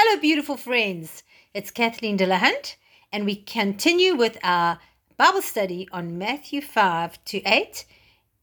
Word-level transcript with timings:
Hello, 0.00 0.20
beautiful 0.20 0.56
friends. 0.56 1.24
It's 1.52 1.72
Kathleen 1.72 2.16
Delahunt, 2.16 2.76
and 3.12 3.24
we 3.24 3.34
continue 3.34 4.14
with 4.14 4.38
our 4.44 4.78
Bible 5.16 5.42
study 5.42 5.88
on 5.90 6.16
Matthew 6.16 6.60
5 6.60 7.24
to 7.24 7.42
8. 7.42 7.84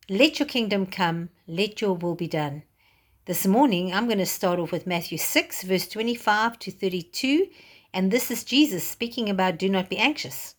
Let 0.09 0.37
your 0.37 0.49
kingdom 0.49 0.85
come, 0.85 1.29
let 1.47 1.79
your 1.79 1.93
will 1.93 2.13
be 2.13 2.27
done. 2.27 2.63
This 3.23 3.47
morning, 3.47 3.93
I'm 3.93 4.03
going 4.03 4.17
to 4.17 4.25
start 4.25 4.59
off 4.59 4.73
with 4.73 4.85
Matthew 4.85 5.17
6, 5.17 5.63
verse 5.63 5.87
25 5.87 6.59
to 6.59 6.71
32, 6.71 7.47
and 7.93 8.11
this 8.11 8.29
is 8.29 8.43
Jesus 8.43 8.85
speaking 8.85 9.29
about 9.29 9.57
do 9.57 9.69
not 9.69 9.89
be 9.89 9.97
anxious. 9.97 10.55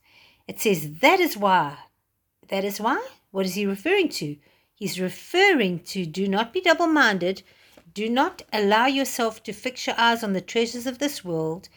It 0.48 0.60
says, 0.60 1.00
That 1.00 1.20
is 1.20 1.36
why. 1.36 1.76
That 2.48 2.64
is 2.64 2.80
why? 2.80 3.06
What 3.32 3.44
is 3.44 3.54
he 3.54 3.66
referring 3.66 4.08
to? 4.20 4.36
He's 4.74 4.98
referring 4.98 5.80
to 5.80 6.06
do 6.06 6.26
not 6.26 6.54
be 6.54 6.62
double 6.62 6.86
minded 6.86 7.42
do 7.96 8.10
not 8.10 8.42
allow 8.52 8.84
yourself 8.84 9.42
to 9.42 9.54
fix 9.54 9.86
your 9.86 9.96
eyes 9.98 10.22
on 10.22 10.34
the 10.34 10.42
treasures 10.42 10.86
of 10.86 10.98
this 10.98 11.24
world, 11.24 11.70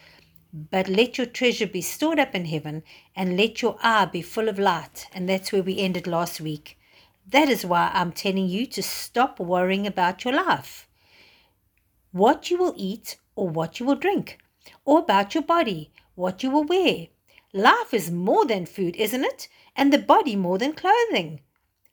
but 0.52 0.86
let 0.86 1.16
your 1.16 1.26
treasure 1.26 1.66
be 1.66 1.80
stored 1.80 2.18
up 2.18 2.34
in 2.34 2.44
heaven 2.44 2.82
and 3.16 3.38
let 3.38 3.62
your 3.62 3.78
eye 3.82 4.04
be 4.04 4.20
full 4.20 4.46
of 4.46 4.58
light. 4.58 5.06
And 5.14 5.26
that's 5.26 5.50
where 5.50 5.62
we 5.62 5.78
ended 5.78 6.06
last 6.06 6.38
week. 6.38 6.78
That 7.26 7.48
is 7.48 7.64
why 7.64 7.90
I'm 7.94 8.12
telling 8.12 8.48
you 8.48 8.66
to 8.66 8.82
stop 8.82 9.40
worrying 9.40 9.86
about 9.86 10.22
your 10.22 10.34
life. 10.34 10.86
What 12.12 12.50
you 12.50 12.58
will 12.58 12.74
eat 12.76 13.16
or 13.34 13.48
what 13.48 13.80
you 13.80 13.86
will 13.86 13.94
drink, 13.94 14.36
or 14.84 14.98
about 14.98 15.34
your 15.34 15.44
body, 15.44 15.90
what 16.16 16.42
you 16.42 16.50
will 16.50 16.64
wear. 16.64 17.06
Life 17.54 17.94
is 17.94 18.10
more 18.10 18.44
than 18.44 18.66
food, 18.66 18.94
isn't 18.96 19.24
it? 19.24 19.48
And 19.74 19.90
the 19.90 19.98
body 19.98 20.36
more 20.36 20.58
than 20.58 20.74
clothing. 20.74 21.40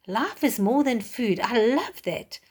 Life 0.06 0.44
is 0.44 0.60
more 0.60 0.84
than 0.84 1.00
food. 1.00 1.40
I 1.40 1.66
love 1.66 2.02
that. 2.04 2.42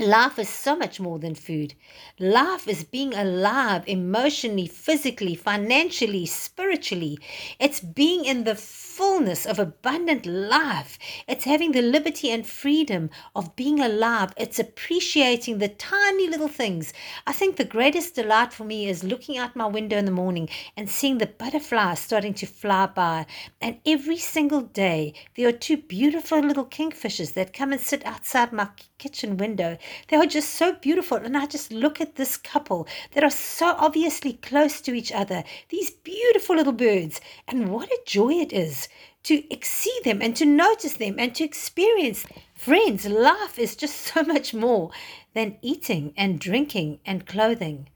Life 0.00 0.38
is 0.38 0.48
so 0.48 0.74
much 0.74 0.98
more 1.00 1.18
than 1.18 1.34
food. 1.34 1.74
Life 2.18 2.66
is 2.66 2.82
being 2.82 3.12
alive 3.12 3.84
emotionally, 3.86 4.66
physically, 4.66 5.34
financially, 5.34 6.24
spiritually. 6.24 7.18
It's 7.60 7.80
being 7.80 8.24
in 8.24 8.44
the 8.44 8.54
fullness 8.54 9.44
of 9.44 9.58
abundant 9.58 10.24
life. 10.24 10.98
It's 11.28 11.44
having 11.44 11.72
the 11.72 11.82
liberty 11.82 12.30
and 12.30 12.46
freedom 12.46 13.10
of 13.36 13.54
being 13.54 13.80
alive. 13.80 14.32
It's 14.38 14.58
appreciating 14.58 15.58
the 15.58 15.68
tiny 15.68 16.26
little 16.26 16.48
things. 16.48 16.94
I 17.26 17.32
think 17.32 17.56
the 17.56 17.64
greatest 17.64 18.14
delight 18.14 18.54
for 18.54 18.64
me 18.64 18.88
is 18.88 19.04
looking 19.04 19.36
out 19.36 19.54
my 19.54 19.66
window 19.66 19.98
in 19.98 20.06
the 20.06 20.10
morning 20.10 20.48
and 20.74 20.88
seeing 20.88 21.18
the 21.18 21.26
butterflies 21.26 22.00
starting 22.00 22.32
to 22.34 22.46
fly 22.46 22.86
by. 22.86 23.26
And 23.60 23.78
every 23.84 24.18
single 24.18 24.62
day, 24.62 25.12
there 25.36 25.48
are 25.48 25.52
two 25.52 25.76
beautiful 25.76 26.40
little 26.40 26.66
kingfishers 26.66 27.34
that 27.34 27.52
come 27.52 27.72
and 27.72 27.80
sit 27.80 28.04
outside 28.06 28.52
my 28.52 28.68
kitchen 28.98 29.36
window. 29.36 29.78
They 30.08 30.16
are 30.16 30.26
just 30.26 30.50
so 30.50 30.74
beautiful. 30.74 31.18
And 31.18 31.36
I 31.36 31.46
just 31.46 31.72
look 31.72 32.00
at 32.00 32.16
this 32.16 32.36
couple 32.36 32.86
that 33.12 33.24
are 33.24 33.30
so 33.30 33.74
obviously 33.78 34.34
close 34.34 34.80
to 34.82 34.94
each 34.94 35.12
other. 35.12 35.44
These 35.68 35.90
beautiful 35.90 36.56
little 36.56 36.72
birds. 36.72 37.20
And 37.48 37.70
what 37.70 37.90
a 37.90 38.00
joy 38.06 38.32
it 38.34 38.52
is 38.52 38.88
to 39.24 39.42
see 39.62 39.98
them 40.04 40.20
and 40.20 40.34
to 40.36 40.44
notice 40.44 40.94
them 40.94 41.16
and 41.18 41.34
to 41.34 41.44
experience. 41.44 42.26
Friends, 42.54 43.06
life 43.06 43.58
is 43.58 43.76
just 43.76 43.96
so 44.12 44.22
much 44.22 44.52
more 44.54 44.90
than 45.34 45.58
eating 45.62 46.12
and 46.16 46.38
drinking 46.38 47.00
and 47.04 47.26
clothing. 47.26 47.88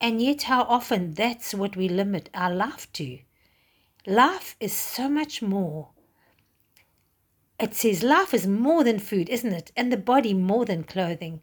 And 0.00 0.22
yet, 0.22 0.42
how 0.42 0.62
often 0.62 1.14
that's 1.14 1.52
what 1.52 1.76
we 1.76 1.88
limit 1.88 2.30
our 2.32 2.54
life 2.54 2.92
to. 2.94 3.18
Life 4.06 4.56
is 4.60 4.72
so 4.72 5.08
much 5.08 5.42
more 5.42 5.88
it 7.58 7.74
says 7.74 8.02
life 8.02 8.32
is 8.32 8.46
more 8.46 8.84
than 8.84 8.98
food, 8.98 9.28
isn't 9.28 9.52
it? 9.52 9.72
And 9.76 9.92
the 9.92 9.96
body 9.96 10.32
more 10.32 10.64
than 10.64 10.84
clothing. 10.84 11.42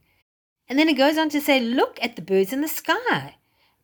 And 0.69 0.80
then 0.80 0.88
it 0.88 0.97
goes 0.97 1.17
on 1.17 1.30
to 1.30 1.41
say, 1.41 1.59
Look 1.59 1.99
at 2.02 2.16
the 2.16 2.22
birds 2.22 2.53
in 2.53 2.61
the 2.61 2.67
sky. 2.67 3.35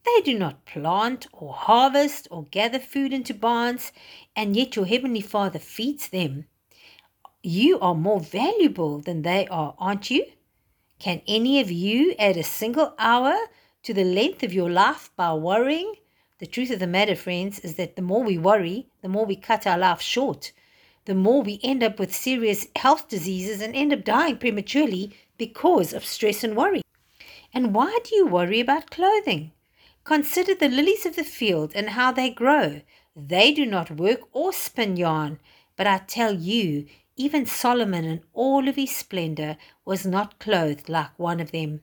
They 0.04 0.22
do 0.22 0.40
not 0.40 0.66
plant 0.66 1.28
or 1.32 1.54
harvest 1.54 2.28
or 2.32 2.46
gather 2.46 2.80
food 2.80 3.14
into 3.14 3.34
barns, 3.34 3.92
and 4.36 4.56
yet 4.56 4.76
your 4.76 4.86
heavenly 4.86 5.22
Father 5.22 5.60
feeds 5.60 6.08
them. 6.08 6.46
You 7.44 7.80
are 7.80 7.94
more 7.94 8.20
valuable 8.20 9.00
than 9.00 9.22
they 9.22 9.48
are, 9.48 9.76
aren't 9.78 10.10
you? 10.10 10.26
Can 11.00 11.22
any 11.28 11.60
of 11.60 11.70
you 11.70 12.16
add 12.18 12.38
a 12.38 12.44
single 12.44 12.94
hour 12.98 13.36
to 13.84 13.94
the 13.94 14.04
length 14.04 14.42
of 14.42 14.54
your 14.54 14.70
life 14.70 15.12
by 15.16 15.34
worrying? 15.34 15.96
The 16.40 16.48
truth 16.48 16.72
of 16.72 16.80
the 16.80 16.88
matter, 16.88 17.16
friends, 17.16 17.60
is 17.60 17.76
that 17.76 17.96
the 17.96 18.02
more 18.02 18.24
we 18.24 18.38
worry, 18.38 18.88
the 19.02 19.10
more 19.10 19.26
we 19.26 19.36
cut 19.36 19.68
our 19.68 19.78
life 19.78 20.02
short 20.02 20.52
the 21.06 21.16
more 21.16 21.42
we 21.42 21.60
end 21.64 21.84
up 21.84 22.00
with 22.00 22.14
serious 22.14 22.68
health 22.76 23.08
diseases 23.08 23.62
and 23.62 23.76
end 23.76 23.92
up 23.92 24.04
dying 24.04 24.38
prematurely 24.38 25.16
because 25.38 25.94
of 25.94 26.06
stress 26.06 26.44
and 26.44 26.56
worry. 26.56 26.82
And 27.54 27.74
why 27.74 28.00
do 28.04 28.16
you 28.16 28.28
worry 28.28 28.60
about 28.60 28.92
clothing? 28.92 29.52
Consider 30.04 30.56
the 30.56 30.70
lilies 30.70 31.06
of 31.06 31.16
the 31.16 31.24
field 31.24 31.74
and 31.76 31.90
how 31.90 32.12
they 32.12 32.30
grow. 32.30 32.82
They 33.16 33.52
do 33.52 33.66
not 33.66 33.92
work 33.92 34.22
or 34.32 34.54
spin 34.54 34.96
yarn, 34.98 35.40
but 35.76 35.88
I 35.88 36.00
tell 36.00 36.34
you, 36.34 36.86
even 37.16 37.46
Solomon 37.46 38.06
in 38.06 38.24
all 38.34 38.68
of 38.68 38.76
his 38.76 38.96
splendor 38.96 39.58
was 39.84 40.06
not 40.06 40.40
clothed 40.40 40.90
like 40.90 41.18
one 41.18 41.40
of 41.40 41.52
them. 41.52 41.82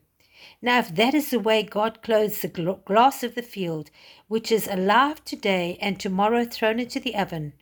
Now, 0.62 0.79
if 0.79 0.95
that 0.95 1.15
is 1.15 1.31
the 1.31 1.41
way 1.41 1.65
God 1.65 2.00
clothes 2.03 2.41
the 2.41 2.49
grass 2.85 3.23
of 3.23 3.35
the 3.35 3.43
field, 3.43 3.91
which 4.29 4.50
is 4.53 4.69
alive 4.69 5.25
today 5.25 5.77
and 5.81 5.99
tomorrow 5.99 6.45
thrown 6.45 6.79
into 6.79 7.00
the 7.00 7.17
oven, 7.17 7.53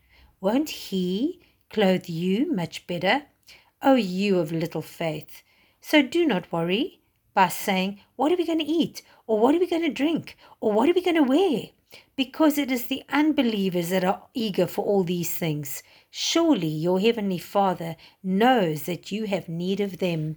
won't 0.41 0.69
He 0.69 1.41
clothe 1.77 2.09
you 2.09 2.51
much 2.55 2.87
better, 2.87 3.25
O 3.83 3.97
you 3.97 4.39
of 4.39 4.51
little 4.51 4.81
faith. 4.81 5.43
So 5.83 6.01
do 6.01 6.25
not 6.25 6.51
worry 6.51 7.01
by 7.35 7.49
saying, 7.49 8.01
What 8.17 8.33
are 8.33 8.37
we 8.37 8.47
going 8.47 8.61
to 8.61 8.65
eat? 8.65 9.03
Or 9.27 9.39
what 9.39 9.55
are 9.55 9.59
we 9.59 9.67
going 9.67 9.83
to 9.83 9.91
drink? 9.91 10.39
Or 10.59 10.73
what 10.73 10.89
are 10.89 10.95
we 10.95 11.03
going 11.03 11.17
to 11.17 11.23
wear? 11.23 11.65
Because 12.17 12.57
it 12.57 12.73
is 12.73 12.87
the 12.87 13.03
unbelievers 13.11 13.91
that 13.91 14.05
are 14.05 14.23
eager 14.33 14.67
for 14.67 14.87
all 14.87 15.05
these 15.05 15.35
things. 15.35 15.83
Surely 16.11 16.67
your 16.67 16.99
heavenly 16.99 17.37
Father 17.37 17.97
knows 18.23 18.85
that 18.85 19.13
you 19.13 19.27
have 19.27 19.47
need 19.47 19.79
of 19.79 19.99
them. 19.99 20.37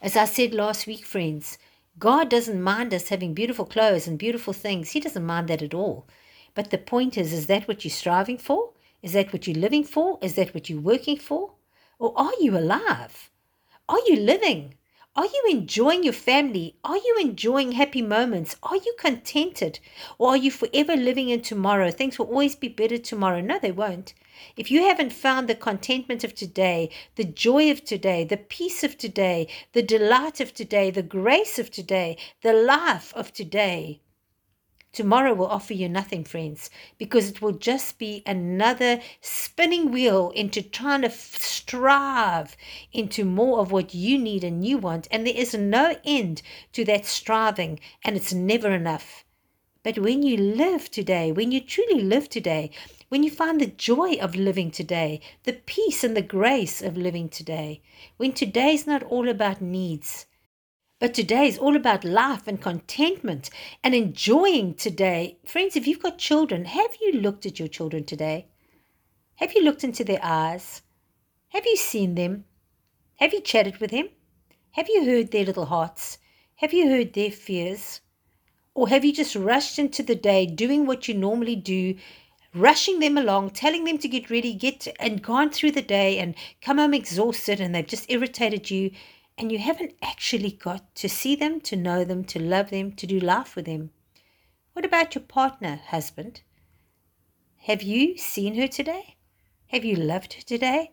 As 0.00 0.16
I 0.16 0.24
said 0.24 0.54
last 0.54 0.86
week, 0.86 1.04
friends, 1.04 1.58
God 1.98 2.30
doesn't 2.30 2.62
mind 2.62 2.94
us 2.94 3.10
having 3.10 3.34
beautiful 3.34 3.66
clothes 3.66 4.08
and 4.08 4.18
beautiful 4.18 4.54
things. 4.54 4.92
He 4.92 5.00
doesn't 5.00 5.26
mind 5.26 5.48
that 5.48 5.60
at 5.60 5.74
all. 5.74 6.06
But 6.54 6.70
the 6.70 6.78
point 6.78 7.18
is, 7.18 7.30
is 7.30 7.46
that 7.48 7.68
what 7.68 7.84
you're 7.84 7.92
striving 7.92 8.38
for? 8.38 8.70
Is 9.00 9.12
that 9.12 9.32
what 9.32 9.46
you're 9.46 9.56
living 9.56 9.84
for? 9.84 10.18
Is 10.20 10.34
that 10.34 10.52
what 10.54 10.68
you're 10.68 10.80
working 10.80 11.18
for? 11.18 11.52
Or 12.00 12.12
are 12.16 12.32
you 12.40 12.58
alive? 12.58 13.30
Are 13.88 14.00
you 14.06 14.16
living? 14.16 14.74
Are 15.14 15.24
you 15.24 15.44
enjoying 15.50 16.04
your 16.04 16.12
family? 16.12 16.76
Are 16.84 16.96
you 16.96 17.16
enjoying 17.20 17.72
happy 17.72 18.02
moments? 18.02 18.56
Are 18.62 18.76
you 18.76 18.94
contented? 18.98 19.80
Or 20.18 20.30
are 20.30 20.36
you 20.36 20.50
forever 20.50 20.96
living 20.96 21.28
in 21.28 21.42
tomorrow? 21.42 21.90
Things 21.90 22.18
will 22.18 22.26
always 22.26 22.54
be 22.54 22.68
better 22.68 22.98
tomorrow. 22.98 23.40
No, 23.40 23.58
they 23.58 23.72
won't. 23.72 24.14
If 24.56 24.70
you 24.70 24.82
haven't 24.82 25.12
found 25.12 25.48
the 25.48 25.54
contentment 25.54 26.22
of 26.22 26.34
today, 26.34 26.90
the 27.16 27.24
joy 27.24 27.70
of 27.70 27.84
today, 27.84 28.24
the 28.24 28.36
peace 28.36 28.84
of 28.84 28.98
today, 28.98 29.48
the 29.72 29.82
delight 29.82 30.40
of 30.40 30.54
today, 30.54 30.90
the 30.90 31.02
grace 31.02 31.58
of 31.58 31.70
today, 31.70 32.16
the 32.42 32.52
life 32.52 33.12
of 33.14 33.32
today, 33.32 34.00
Tomorrow 34.92 35.34
will 35.34 35.46
offer 35.46 35.74
you 35.74 35.88
nothing, 35.88 36.24
friends, 36.24 36.70
because 36.96 37.28
it 37.28 37.42
will 37.42 37.52
just 37.52 37.98
be 37.98 38.22
another 38.26 39.00
spinning 39.20 39.90
wheel 39.92 40.30
into 40.30 40.62
trying 40.62 41.02
to 41.02 41.10
strive 41.10 42.56
into 42.92 43.24
more 43.24 43.60
of 43.60 43.70
what 43.70 43.94
you 43.94 44.18
need 44.18 44.42
and 44.42 44.66
you 44.66 44.78
want. 44.78 45.06
And 45.10 45.26
there 45.26 45.36
is 45.36 45.54
no 45.54 45.96
end 46.04 46.42
to 46.72 46.84
that 46.86 47.04
striving, 47.04 47.80
and 48.02 48.16
it's 48.16 48.32
never 48.32 48.72
enough. 48.72 49.24
But 49.82 49.98
when 49.98 50.22
you 50.22 50.36
live 50.36 50.90
today, 50.90 51.32
when 51.32 51.52
you 51.52 51.60
truly 51.60 52.02
live 52.02 52.28
today, 52.28 52.70
when 53.08 53.22
you 53.22 53.30
find 53.30 53.60
the 53.60 53.66
joy 53.66 54.14
of 54.14 54.34
living 54.34 54.70
today, 54.70 55.20
the 55.44 55.52
peace 55.52 56.02
and 56.02 56.16
the 56.16 56.22
grace 56.22 56.82
of 56.82 56.96
living 56.96 57.28
today, 57.28 57.80
when 58.16 58.32
today 58.32 58.74
is 58.74 58.86
not 58.86 59.02
all 59.02 59.28
about 59.28 59.60
needs, 59.62 60.26
but 61.00 61.14
today 61.14 61.46
is 61.46 61.58
all 61.58 61.76
about 61.76 62.04
life 62.04 62.48
and 62.48 62.60
contentment 62.60 63.50
and 63.84 63.94
enjoying 63.94 64.74
today. 64.74 65.38
Friends, 65.46 65.76
if 65.76 65.86
you've 65.86 66.02
got 66.02 66.18
children, 66.18 66.64
have 66.64 66.90
you 67.00 67.12
looked 67.12 67.46
at 67.46 67.58
your 67.58 67.68
children 67.68 68.04
today? 68.04 68.48
Have 69.36 69.52
you 69.54 69.62
looked 69.62 69.84
into 69.84 70.02
their 70.02 70.18
eyes? 70.22 70.82
Have 71.50 71.64
you 71.64 71.76
seen 71.76 72.16
them? 72.16 72.44
Have 73.16 73.32
you 73.32 73.40
chatted 73.40 73.78
with 73.78 73.92
them? 73.92 74.08
Have 74.72 74.88
you 74.88 75.04
heard 75.04 75.30
their 75.30 75.44
little 75.44 75.66
hearts? 75.66 76.18
Have 76.56 76.72
you 76.72 76.88
heard 76.88 77.12
their 77.12 77.30
fears? 77.30 78.00
Or 78.74 78.88
have 78.88 79.04
you 79.04 79.12
just 79.12 79.36
rushed 79.36 79.78
into 79.78 80.02
the 80.02 80.16
day 80.16 80.46
doing 80.46 80.84
what 80.84 81.06
you 81.06 81.14
normally 81.14 81.56
do, 81.56 81.94
rushing 82.52 82.98
them 82.98 83.16
along, 83.16 83.50
telling 83.50 83.84
them 83.84 83.98
to 83.98 84.08
get 84.08 84.30
ready, 84.30 84.52
get 84.52 84.88
and 84.98 85.22
gone 85.22 85.50
through 85.50 85.72
the 85.72 85.82
day 85.82 86.18
and 86.18 86.34
come 86.60 86.78
home 86.78 86.94
exhausted 86.94 87.60
and 87.60 87.72
they've 87.72 87.86
just 87.86 88.10
irritated 88.10 88.70
you 88.70 88.90
and 89.38 89.52
you 89.52 89.58
haven't 89.58 89.94
actually 90.02 90.50
got 90.50 90.92
to 90.96 91.08
see 91.08 91.36
them, 91.36 91.60
to 91.60 91.76
know 91.76 92.04
them, 92.04 92.24
to 92.24 92.40
love 92.40 92.70
them, 92.70 92.90
to 92.92 93.06
do 93.06 93.20
life 93.20 93.54
with 93.54 93.66
them. 93.66 93.90
What 94.72 94.84
about 94.84 95.14
your 95.14 95.22
partner, 95.22 95.80
husband? 95.86 96.42
Have 97.62 97.80
you 97.80 98.18
seen 98.18 98.56
her 98.56 98.66
today? 98.66 99.16
Have 99.68 99.84
you 99.84 99.94
loved 99.94 100.34
her 100.34 100.42
today? 100.42 100.90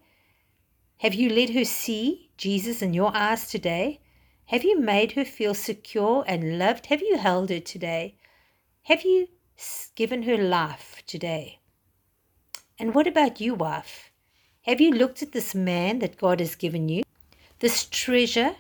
Have 0.98 1.16
you 1.16 1.30
let 1.30 1.50
her 1.50 1.66
see 1.66 2.30
Jesus 2.38 2.84
in 2.84 2.94
your 2.94 3.12
eyes 3.16 3.50
today? 3.50 4.00
Have 4.46 4.64
you 4.64 4.80
made 4.80 5.14
her 5.14 5.26
feel 5.26 5.56
secure 5.56 6.24
and 6.28 6.60
loved? 6.60 6.86
Have 6.88 7.02
you 7.02 7.18
held 7.18 7.50
her 7.50 7.60
today? 7.60 8.16
Have 8.84 9.04
you 9.04 9.28
given 9.96 10.24
her 10.24 10.38
life 10.38 11.02
today? 11.08 11.62
And 12.78 12.94
what 12.94 13.08
about 13.08 13.42
you, 13.42 13.56
wife? 13.56 14.12
Have 14.64 14.80
you 14.80 14.92
looked 14.92 15.24
at 15.24 15.32
this 15.32 15.56
man 15.56 16.00
that 16.00 16.18
God 16.18 16.40
has 16.40 16.56
given 16.56 16.90
you? 16.90 17.04
This 17.60 17.86
treasure, 17.86 18.58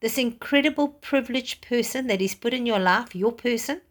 this 0.00 0.16
incredible 0.16 0.88
privileged 0.88 1.60
person 1.60 2.06
that 2.06 2.20
He's 2.20 2.34
put 2.34 2.54
in 2.54 2.64
your 2.64 2.78
life, 2.78 3.14
your 3.14 3.32
person? 3.32 3.82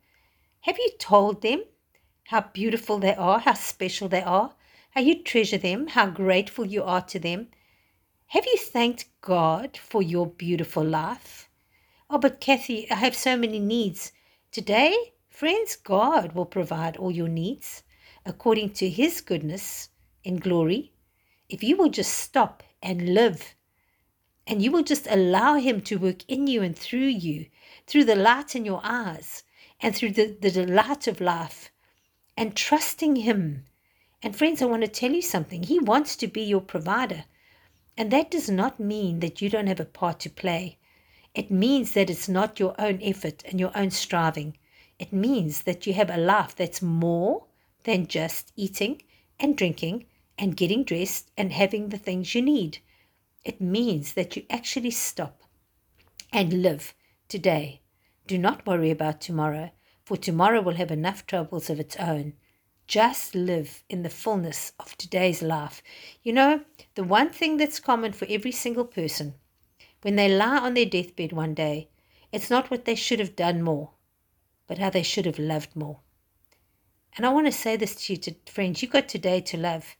Have 0.61 0.77
you 0.79 0.89
told 0.97 1.41
them 1.41 1.63
how 2.25 2.41
beautiful 2.53 2.97
they 2.97 3.15
are, 3.15 3.39
how 3.39 3.53
special 3.53 4.07
they 4.07 4.23
are, 4.23 4.55
how 4.91 5.01
you 5.01 5.21
treasure 5.21 5.57
them, 5.57 5.87
how 5.87 6.07
grateful 6.07 6.65
you 6.65 6.83
are 6.83 7.01
to 7.01 7.19
them? 7.19 7.49
Have 8.27 8.45
you 8.47 8.57
thanked 8.57 9.05
God 9.21 9.77
for 9.77 10.01
your 10.01 10.25
beautiful 10.25 10.83
life? 10.83 11.47
Oh, 12.09 12.17
but 12.17 12.41
Kathy, 12.41 12.89
I 12.89 12.95
have 12.95 13.15
so 13.15 13.37
many 13.37 13.59
needs. 13.59 14.11
Today, 14.51 15.13
friends, 15.29 15.75
God 15.75 16.33
will 16.33 16.45
provide 16.45 16.97
all 16.97 17.11
your 17.11 17.27
needs 17.27 17.83
according 18.25 18.71
to 18.73 18.89
His 18.89 19.21
goodness 19.21 19.89
and 20.25 20.41
glory. 20.41 20.93
If 21.49 21.61
you 21.61 21.77
will 21.77 21.89
just 21.89 22.13
stop 22.13 22.63
and 22.81 23.13
live, 23.13 23.53
and 24.45 24.61
you 24.61 24.71
will 24.71 24.83
just 24.83 25.07
allow 25.09 25.55
Him 25.55 25.81
to 25.81 25.97
work 25.97 26.23
in 26.27 26.47
you 26.47 26.61
and 26.61 26.77
through 26.77 26.99
you, 26.99 27.47
through 27.87 28.03
the 28.03 28.15
light 28.15 28.55
in 28.55 28.65
your 28.65 28.81
eyes, 28.83 29.43
and 29.79 29.95
through 29.95 30.11
the, 30.11 30.37
the 30.39 30.51
delight 30.51 31.07
of 31.07 31.21
life, 31.21 31.71
and 32.35 32.55
trusting 32.55 33.17
Him. 33.17 33.65
And 34.21 34.35
friends, 34.35 34.61
I 34.61 34.65
want 34.65 34.81
to 34.83 34.87
tell 34.87 35.11
you 35.11 35.21
something. 35.21 35.63
He 35.63 35.79
wants 35.79 36.15
to 36.17 36.27
be 36.27 36.41
your 36.41 36.61
provider. 36.61 37.25
And 37.97 38.11
that 38.11 38.31
does 38.31 38.49
not 38.49 38.79
mean 38.79 39.19
that 39.19 39.41
you 39.41 39.49
don't 39.49 39.67
have 39.67 39.79
a 39.79 39.85
part 39.85 40.19
to 40.21 40.29
play. 40.29 40.77
It 41.35 41.51
means 41.51 41.93
that 41.93 42.09
it's 42.09 42.29
not 42.29 42.59
your 42.59 42.75
own 42.79 42.99
effort 43.01 43.43
and 43.45 43.59
your 43.59 43.71
own 43.75 43.91
striving. 43.91 44.57
It 44.99 45.11
means 45.11 45.63
that 45.63 45.85
you 45.85 45.93
have 45.93 46.09
a 46.09 46.17
life 46.17 46.55
that's 46.55 46.81
more 46.81 47.45
than 47.83 48.07
just 48.07 48.51
eating 48.55 49.01
and 49.39 49.57
drinking 49.57 50.05
and 50.37 50.57
getting 50.57 50.83
dressed 50.83 51.31
and 51.37 51.51
having 51.51 51.89
the 51.89 51.97
things 51.97 52.33
you 52.33 52.41
need. 52.41 52.79
It 53.43 53.59
means 53.59 54.13
that 54.13 54.35
you 54.35 54.43
actually 54.49 54.91
stop 54.91 55.43
and 56.31 56.61
live 56.61 56.93
today. 57.27 57.81
Do 58.25 58.37
not 58.37 58.65
worry 58.65 58.89
about 58.89 59.19
tomorrow, 59.19 59.71
for 60.05 60.15
tomorrow 60.17 60.61
will 60.61 60.75
have 60.75 60.91
enough 60.91 61.27
troubles 61.27 61.69
of 61.69 61.79
its 61.79 61.95
own. 61.97 62.33
Just 62.87 63.35
live 63.35 63.83
in 63.89 64.03
the 64.03 64.09
fullness 64.09 64.71
of 64.79 64.97
today's 64.97 65.41
life. 65.41 65.81
You 66.21 66.33
know, 66.33 66.61
the 66.95 67.03
one 67.03 67.29
thing 67.29 67.57
that's 67.57 67.79
common 67.79 68.13
for 68.13 68.27
every 68.29 68.51
single 68.51 68.85
person, 68.85 69.35
when 70.01 70.15
they 70.15 70.33
lie 70.33 70.57
on 70.57 70.73
their 70.73 70.85
deathbed 70.85 71.31
one 71.31 71.53
day, 71.53 71.89
it's 72.31 72.49
not 72.49 72.71
what 72.71 72.85
they 72.85 72.95
should 72.95 73.19
have 73.19 73.35
done 73.35 73.61
more, 73.61 73.91
but 74.67 74.77
how 74.77 74.89
they 74.89 75.03
should 75.03 75.25
have 75.25 75.39
loved 75.39 75.75
more. 75.75 75.99
And 77.15 77.25
I 77.25 77.29
want 77.29 77.45
to 77.45 77.51
say 77.51 77.75
this 77.75 77.95
to 77.95 78.13
you, 78.13 78.17
to 78.19 78.35
friends 78.47 78.81
you've 78.81 78.91
got 78.91 79.07
today 79.07 79.39
to 79.41 79.57
love. 79.57 79.95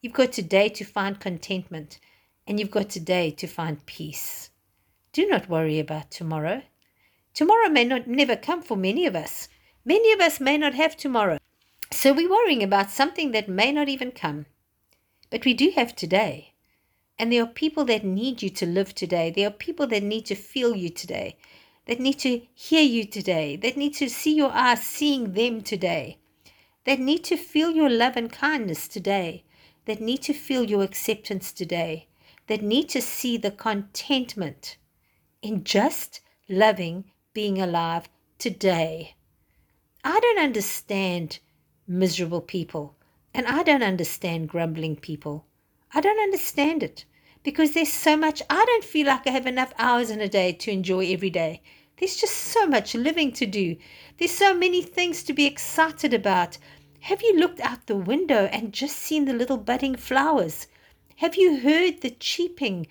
You've 0.00 0.12
got 0.12 0.32
today 0.32 0.68
to 0.70 0.84
find 0.84 1.20
contentment, 1.20 1.98
and 2.46 2.60
you've 2.60 2.70
got 2.70 2.88
today 2.88 3.30
to 3.32 3.46
find 3.46 3.84
peace. 3.86 4.50
Do 5.12 5.26
not 5.26 5.48
worry 5.48 5.78
about 5.78 6.10
tomorrow. 6.10 6.62
Tomorrow 7.34 7.68
may 7.68 7.84
not 7.84 8.06
never 8.06 8.36
come 8.36 8.62
for 8.62 8.76
many 8.76 9.06
of 9.06 9.16
us. 9.16 9.48
Many 9.84 10.12
of 10.12 10.20
us 10.20 10.40
may 10.40 10.56
not 10.56 10.74
have 10.74 10.96
tomorrow. 10.96 11.38
So 11.90 12.12
we're 12.12 12.30
worrying 12.30 12.62
about 12.62 12.90
something 12.90 13.32
that 13.32 13.48
may 13.48 13.72
not 13.72 13.88
even 13.88 14.10
come. 14.10 14.46
But 15.30 15.44
we 15.44 15.54
do 15.54 15.72
have 15.74 15.96
today. 15.96 16.52
And 17.18 17.32
there 17.32 17.42
are 17.42 17.46
people 17.46 17.84
that 17.86 18.04
need 18.04 18.42
you 18.42 18.50
to 18.50 18.66
live 18.66 18.94
today. 18.94 19.30
There 19.30 19.48
are 19.48 19.52
people 19.52 19.86
that 19.88 20.02
need 20.02 20.26
to 20.26 20.34
feel 20.34 20.76
you 20.76 20.90
today, 20.90 21.36
that 21.86 21.98
need 21.98 22.18
to 22.20 22.42
hear 22.54 22.82
you 22.82 23.04
today, 23.04 23.56
that 23.56 23.76
need 23.76 23.94
to 23.94 24.10
see 24.10 24.34
your 24.34 24.52
eyes 24.52 24.82
seeing 24.82 25.32
them 25.32 25.62
today, 25.62 26.18
that 26.84 27.00
need 27.00 27.24
to 27.24 27.36
feel 27.36 27.70
your 27.70 27.88
love 27.88 28.16
and 28.16 28.30
kindness 28.30 28.86
today, 28.86 29.44
that 29.86 30.00
need 30.00 30.22
to 30.22 30.34
feel 30.34 30.64
your 30.64 30.82
acceptance 30.82 31.52
today, 31.52 32.06
that 32.46 32.62
need 32.62 32.88
to 32.90 33.00
see 33.00 33.36
the 33.36 33.50
contentment 33.50 34.76
in 35.42 35.64
just 35.64 36.20
loving 36.48 37.04
being 37.32 37.60
alive 37.60 38.08
today. 38.38 39.14
I 40.04 40.20
don't 40.20 40.38
understand 40.38 41.40
miserable 41.86 42.40
people. 42.40 42.96
And 43.34 43.46
I 43.46 43.62
don't 43.62 43.82
understand 43.82 44.48
grumbling 44.48 44.96
people. 44.96 45.44
I 45.92 46.00
don't 46.00 46.18
understand 46.18 46.82
it 46.82 47.04
because 47.42 47.72
there's 47.72 47.92
so 47.92 48.16
much. 48.16 48.42
I 48.48 48.64
don't 48.64 48.84
feel 48.84 49.06
like 49.06 49.26
I 49.26 49.30
have 49.30 49.46
enough 49.46 49.74
hours 49.78 50.10
in 50.10 50.20
a 50.20 50.28
day 50.28 50.52
to 50.52 50.70
enjoy 50.70 51.12
every 51.12 51.30
day. 51.30 51.60
There's 51.98 52.16
just 52.16 52.34
so 52.34 52.66
much 52.66 52.94
living 52.94 53.32
to 53.32 53.46
do. 53.46 53.76
There's 54.16 54.32
so 54.32 54.54
many 54.54 54.82
things 54.82 55.22
to 55.24 55.32
be 55.32 55.46
excited 55.46 56.14
about. 56.14 56.58
Have 57.00 57.22
you 57.22 57.38
looked 57.38 57.60
out 57.60 57.86
the 57.86 57.96
window 57.96 58.46
and 58.46 58.72
just 58.72 58.96
seen 58.96 59.26
the 59.26 59.32
little 59.32 59.58
budding 59.58 59.96
flowers? 59.96 60.66
Have 61.20 61.34
you 61.34 61.60
heard 61.60 62.02
the 62.02 62.10
cheeping 62.10 62.88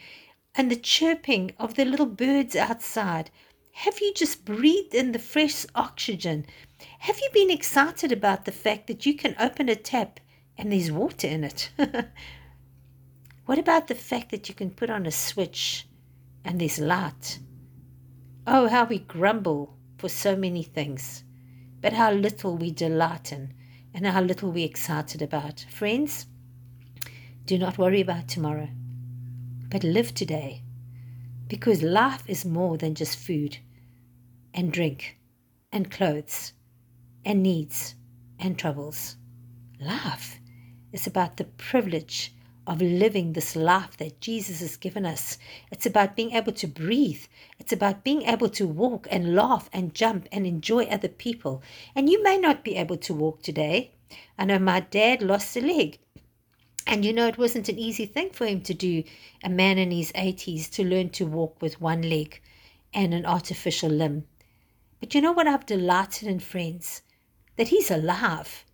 and 0.56 0.72
the 0.72 0.76
chirping 0.76 1.52
of 1.60 1.76
the 1.76 1.86
little 1.86 2.08
birds 2.08 2.56
outside? 2.56 3.30
Have 3.74 4.02
you 4.02 4.16
just 4.16 4.46
breathed 4.46 4.96
in 4.96 5.12
the 5.12 5.20
fresh 5.20 5.64
oxygen? 5.76 6.48
Have 7.00 7.20
you 7.20 7.30
been 7.32 7.52
excited 7.52 8.12
about 8.12 8.46
the 8.46 8.52
fact 8.52 8.88
that 8.88 9.06
you 9.06 9.14
can 9.14 9.36
open 9.40 9.70
a 9.70 9.76
tap 9.76 10.20
and 10.58 10.72
there's 10.72 10.92
water 10.92 11.28
in 11.28 11.44
it? 11.44 11.70
what 13.46 13.60
about 13.60 13.88
the 13.88 13.94
fact 13.94 14.32
that 14.32 14.50
you 14.50 14.56
can 14.56 14.72
put 14.72 14.90
on 14.90 15.06
a 15.06 15.12
switch 15.12 15.88
and 16.44 16.60
there's 16.60 16.80
light? 16.80 17.38
Oh, 18.48 18.68
how 18.68 18.86
we 18.86 18.98
grumble 18.98 19.78
for 20.00 20.10
so 20.10 20.36
many 20.36 20.64
things, 20.64 21.24
but 21.80 21.94
how 21.94 22.12
little 22.12 22.58
we 22.58 22.72
delight 22.72 23.32
in 23.32 23.54
and 23.94 24.08
how 24.08 24.22
little 24.22 24.52
we're 24.52 24.66
excited 24.66 25.22
about. 25.22 25.64
Friends, 25.70 26.26
do 27.46 27.60
not 27.60 27.78
worry 27.78 28.02
about 28.02 28.28
tomorrow, 28.28 28.70
but 29.70 29.84
live 29.84 30.16
today 30.16 30.64
because 31.48 31.84
life 31.84 32.24
is 32.28 32.44
more 32.44 32.76
than 32.76 32.96
just 32.96 33.20
food 33.20 33.60
and 34.52 34.72
drink 34.74 35.20
and 35.72 35.92
clothes 35.92 36.54
and 37.24 37.44
needs 37.44 37.94
and 38.40 38.58
troubles. 38.58 39.18
Life 39.80 40.40
is 40.92 41.06
about 41.06 41.38
the 41.38 41.44
privilege 41.44 42.34
of 42.66 42.82
living 42.82 43.34
this 43.34 43.56
life 43.56 43.96
that 43.98 44.20
Jesus 44.20 44.62
has 44.62 44.76
given 44.76 45.06
us. 45.06 45.38
It's 45.72 45.86
about 45.86 46.16
being 46.16 46.32
able 46.32 46.54
to 46.54 46.66
breathe. 46.66 47.26
It's 47.60 47.74
about 47.74 48.04
being 48.04 48.24
able 48.24 48.50
to 48.50 48.66
walk 48.66 49.08
and 49.12 49.36
laugh 49.36 49.70
and 49.72 49.94
jump 49.94 50.28
and 50.32 50.48
enjoy 50.48 50.86
other 50.86 51.10
people. 51.10 51.62
And 51.94 52.10
you 52.10 52.24
may 52.24 52.40
not 52.40 52.64
be 52.64 52.76
able 52.76 52.98
to 52.98 53.14
walk 53.14 53.44
today. 53.44 53.92
I 54.36 54.46
know 54.46 54.58
my 54.58 54.80
dad 54.80 55.22
lost 55.22 55.56
a 55.56 55.62
leg. 55.62 56.00
And 56.88 57.04
you 57.04 57.14
know, 57.14 57.28
it 57.28 57.38
wasn't 57.38 57.70
an 57.70 57.80
easy 57.80 58.06
thing 58.06 58.30
for 58.30 58.46
him 58.46 58.62
to 58.62 58.74
do, 58.74 59.04
a 59.44 59.50
man 59.50 59.78
in 59.78 59.92
his 59.92 60.12
80s, 60.12 60.70
to 60.72 60.84
learn 60.84 61.10
to 61.12 61.26
walk 61.26 61.62
with 61.62 61.82
one 61.82 62.04
leg 62.04 62.42
and 62.94 63.14
an 63.14 63.26
artificial 63.26 63.90
limb. 63.90 64.26
But 65.00 65.16
you 65.16 65.22
know 65.22 65.32
what 65.32 65.48
I've 65.48 65.66
delighted 65.66 66.28
in, 66.28 66.40
friends? 66.40 67.02
That 67.58 67.70
he's 67.70 67.90
alive 67.90 68.66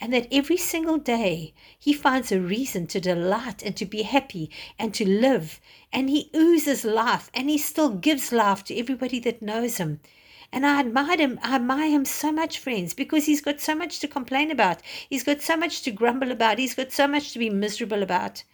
and 0.00 0.12
that 0.12 0.28
every 0.30 0.56
single 0.56 0.98
day 0.98 1.52
he 1.78 1.92
finds 1.92 2.30
a 2.30 2.40
reason 2.40 2.86
to 2.86 3.00
delight 3.00 3.62
and 3.62 3.76
to 3.76 3.84
be 3.84 4.02
happy 4.02 4.50
and 4.78 4.94
to 4.94 5.08
live. 5.08 5.60
And 5.92 6.08
he 6.08 6.30
oozes 6.34 6.84
life 6.84 7.30
and 7.34 7.50
he 7.50 7.58
still 7.58 7.90
gives 7.90 8.32
life 8.32 8.64
to 8.64 8.78
everybody 8.78 9.18
that 9.20 9.42
knows 9.42 9.78
him. 9.78 10.00
And 10.50 10.64
I 10.64 10.80
admire 10.80 11.18
him, 11.18 11.38
I 11.42 11.56
admire 11.56 11.90
him 11.90 12.04
so 12.04 12.32
much, 12.32 12.58
friends, 12.58 12.94
because 12.94 13.26
he's 13.26 13.42
got 13.42 13.60
so 13.60 13.74
much 13.74 14.00
to 14.00 14.08
complain 14.08 14.50
about. 14.50 14.80
He's 15.08 15.22
got 15.22 15.42
so 15.42 15.56
much 15.56 15.82
to 15.82 15.90
grumble 15.90 16.32
about. 16.32 16.58
He's 16.58 16.74
got 16.74 16.90
so 16.90 17.06
much 17.06 17.32
to 17.32 17.38
be 17.38 17.50
miserable 17.50 18.02
about. 18.02 18.44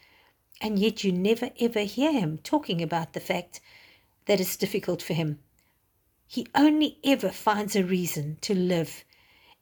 And 0.61 0.79
yet 0.79 1.05
you 1.05 1.13
never 1.13 1.51
ever 1.61 1.81
hear 1.81 2.13
him 2.13 2.39
talking 2.39 2.83
about 2.83 3.13
the 3.13 3.21
fact 3.21 3.61
that 4.27 4.41
it's 4.41 4.57
difficult 4.57 5.03
for 5.03 5.15
him. 5.15 5.39
He 6.27 6.49
only 6.55 6.99
ever 7.05 7.31
finds 7.31 7.77
a 7.77 7.85
reason 7.85 8.39
to 8.41 8.55
live 8.55 9.05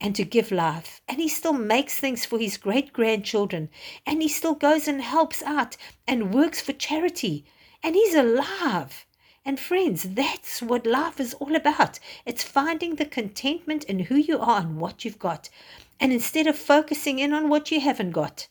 and 0.01 0.17
to 0.17 0.25
give 0.25 0.51
life. 0.51 1.03
And 1.07 1.19
he 1.19 1.29
still 1.29 1.53
makes 1.53 1.99
things 1.99 2.25
for 2.25 2.39
his 2.39 2.57
great 2.57 2.93
grandchildren. 2.93 3.69
And 4.07 4.23
he 4.23 4.29
still 4.29 4.55
goes 4.55 4.89
and 4.89 5.03
helps 5.03 5.43
out 5.43 5.77
and 6.09 6.33
works 6.33 6.61
for 6.61 6.73
charity. 6.73 7.45
And 7.83 7.95
he's 7.95 8.15
alive. 8.15 9.07
And 9.45 9.59
friends, 9.59 10.05
that's 10.05 10.63
what 10.63 10.87
life 10.87 11.19
is 11.19 11.35
all 11.35 11.57
about. 11.57 11.99
It's 12.25 12.45
finding 12.45 12.95
the 12.95 13.05
contentment 13.05 13.83
in 13.85 13.99
who 14.01 14.15
you 14.15 14.39
are 14.39 14.61
and 14.61 14.81
what 14.81 15.05
you've 15.05 15.19
got. 15.19 15.49
And 15.99 16.13
instead 16.13 16.47
of 16.47 16.57
focusing 16.57 17.19
in 17.19 17.33
on 17.33 17.49
what 17.49 17.73
you 17.73 17.81
haven't 17.81 18.13
got, 18.13 18.47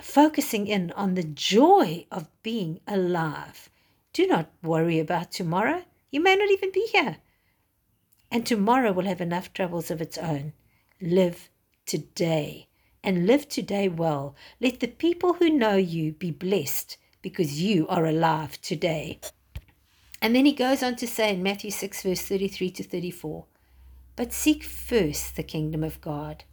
focusing 0.00 0.66
in 0.66 0.90
on 0.92 1.14
the 1.14 1.22
joy 1.22 2.06
of 2.10 2.30
being 2.42 2.80
alive. 2.86 3.70
Do 4.14 4.26
not 4.26 4.50
worry 4.62 4.98
about 4.98 5.32
tomorrow. 5.32 5.84
You 6.10 6.20
may 6.20 6.34
not 6.36 6.50
even 6.50 6.72
be 6.72 6.88
here. 6.92 7.18
And 8.30 8.46
tomorrow 8.46 8.92
will 8.92 9.04
have 9.04 9.20
enough 9.20 9.52
troubles 9.52 9.90
of 9.90 10.00
its 10.00 10.16
own. 10.16 10.54
Live 11.00 11.50
today 11.84 12.68
and 13.04 13.26
live 13.26 13.48
today 13.48 13.88
well. 13.88 14.34
Let 14.60 14.80
the 14.80 14.88
people 14.88 15.34
who 15.34 15.50
know 15.50 15.76
you 15.76 16.12
be 16.12 16.30
blessed 16.30 16.96
because 17.22 17.60
you 17.62 17.86
are 17.88 18.06
alive 18.06 18.60
today. 18.62 19.20
And 20.20 20.34
then 20.34 20.46
he 20.46 20.52
goes 20.52 20.82
on 20.82 20.96
to 20.96 21.06
say 21.06 21.34
in 21.34 21.42
Matthew 21.42 21.70
6, 21.70 22.02
verse 22.02 22.22
33 22.22 22.70
to 22.70 22.82
34 22.82 23.44
But 24.16 24.32
seek 24.32 24.64
first 24.64 25.36
the 25.36 25.42
kingdom 25.42 25.84
of 25.84 26.00
God 26.00 26.44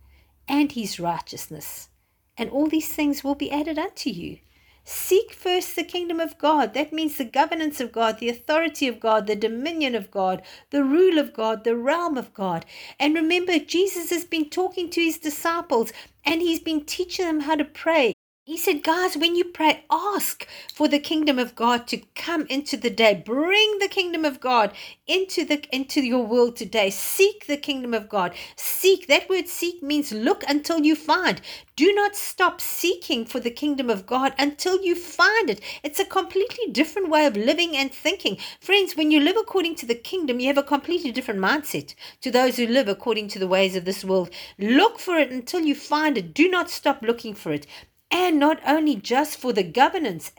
and 0.47 0.71
his 0.71 0.99
righteousness, 0.99 1.89
and 2.37 2.49
all 2.49 2.67
these 2.67 2.93
things 2.93 3.23
will 3.23 3.35
be 3.35 3.51
added 3.51 3.79
unto 3.79 4.09
you. 4.09 4.39
Seek 4.85 5.31
first 5.31 5.77
the 5.77 5.83
kingdom 5.85 6.19
of 6.19 6.37
God. 6.37 6.73
That 6.73 6.91
means 6.91 7.17
the 7.17 7.23
governance 7.23 7.79
of 7.79 7.93
God, 7.93 8.19
the 8.19 8.27
authority 8.27 8.89
of 8.89 8.99
God, 8.99 9.27
the 9.27 9.35
dominion 9.35 9.95
of 9.95 10.11
God, 10.11 10.41
the 10.71 10.83
rule 10.83 11.17
of 11.17 11.33
God, 11.33 11.63
the 11.63 11.77
realm 11.77 12.17
of 12.17 12.33
God. 12.33 12.65
And 12.99 13.15
remember, 13.15 13.59
Jesus 13.59 14.09
has 14.09 14.25
been 14.25 14.49
talking 14.49 14.89
to 14.89 15.01
his 15.01 15.17
disciples 15.17 15.93
and 16.25 16.41
he's 16.41 16.59
been 16.59 16.83
teaching 16.83 17.25
them 17.25 17.39
how 17.41 17.55
to 17.55 17.63
pray. 17.63 18.12
He 18.45 18.57
said, 18.57 18.83
guys, 18.83 19.15
when 19.15 19.37
you 19.37 19.45
pray, 19.45 19.85
ask 19.89 20.45
for 20.73 20.89
the 20.89 20.99
kingdom 20.99 21.39
of 21.39 21.55
God 21.55 21.87
to 21.87 22.01
come 22.13 22.45
into 22.49 22.75
the 22.75 22.89
day. 22.89 23.23
Bring 23.25 23.79
the 23.79 23.87
kingdom 23.87 24.25
of 24.25 24.41
God 24.41 24.73
into 25.07 25.45
the 25.45 25.63
into 25.73 26.01
your 26.01 26.25
world 26.25 26.57
today. 26.57 26.89
Seek 26.89 27.47
the 27.47 27.55
kingdom 27.55 27.93
of 27.93 28.09
God. 28.09 28.35
Seek. 28.57 29.07
That 29.07 29.29
word 29.29 29.47
seek 29.47 29.81
means 29.81 30.11
look 30.11 30.43
until 30.45 30.81
you 30.81 30.93
find. 30.93 31.39
Do 31.77 31.93
not 31.93 32.17
stop 32.17 32.59
seeking 32.59 33.25
for 33.25 33.39
the 33.39 33.49
kingdom 33.49 33.89
of 33.89 34.05
God 34.05 34.33
until 34.37 34.83
you 34.83 34.93
find 34.93 35.49
it. 35.49 35.61
It's 35.81 36.01
a 36.01 36.05
completely 36.05 36.69
different 36.69 37.09
way 37.09 37.25
of 37.25 37.37
living 37.37 37.77
and 37.77 37.93
thinking. 37.93 38.37
Friends, 38.59 38.97
when 38.97 39.09
you 39.09 39.21
live 39.21 39.37
according 39.37 39.75
to 39.75 39.85
the 39.85 39.95
kingdom, 39.95 40.41
you 40.41 40.47
have 40.47 40.57
a 40.57 40.63
completely 40.63 41.13
different 41.13 41.39
mindset 41.39 41.95
to 42.19 42.29
those 42.29 42.57
who 42.57 42.67
live 42.67 42.89
according 42.89 43.29
to 43.29 43.39
the 43.39 43.47
ways 43.47 43.77
of 43.77 43.85
this 43.85 44.03
world. 44.03 44.29
Look 44.59 44.99
for 44.99 45.15
it 45.15 45.31
until 45.31 45.61
you 45.61 45.75
find 45.75 46.17
it. 46.17 46.33
Do 46.33 46.49
not 46.49 46.69
stop 46.69 47.01
looking 47.01 47.33
for 47.33 47.53
it 47.53 47.65
and 48.13 48.39
not 48.39 48.61
only 48.65 48.95
just 48.95 49.37
for 49.37 49.51
the 49.51 49.63
governance 49.63 50.31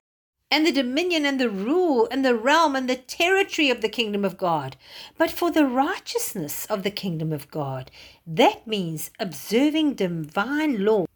and 0.48 0.64
the 0.64 0.70
dominion 0.70 1.26
and 1.26 1.40
the 1.40 1.50
rule 1.50 2.06
and 2.08 2.24
the 2.24 2.36
realm 2.36 2.76
and 2.76 2.88
the 2.88 2.94
territory 2.94 3.68
of 3.68 3.80
the 3.80 3.88
kingdom 3.88 4.24
of 4.24 4.38
God, 4.38 4.76
but 5.18 5.30
for 5.30 5.50
the 5.50 5.66
righteousness 5.66 6.66
of 6.66 6.84
the 6.84 6.92
kingdom 6.92 7.32
of 7.32 7.50
God. 7.50 7.90
That 8.24 8.64
means 8.64 9.10
observing 9.18 9.94
divine 9.94 10.84
law. 10.84 11.06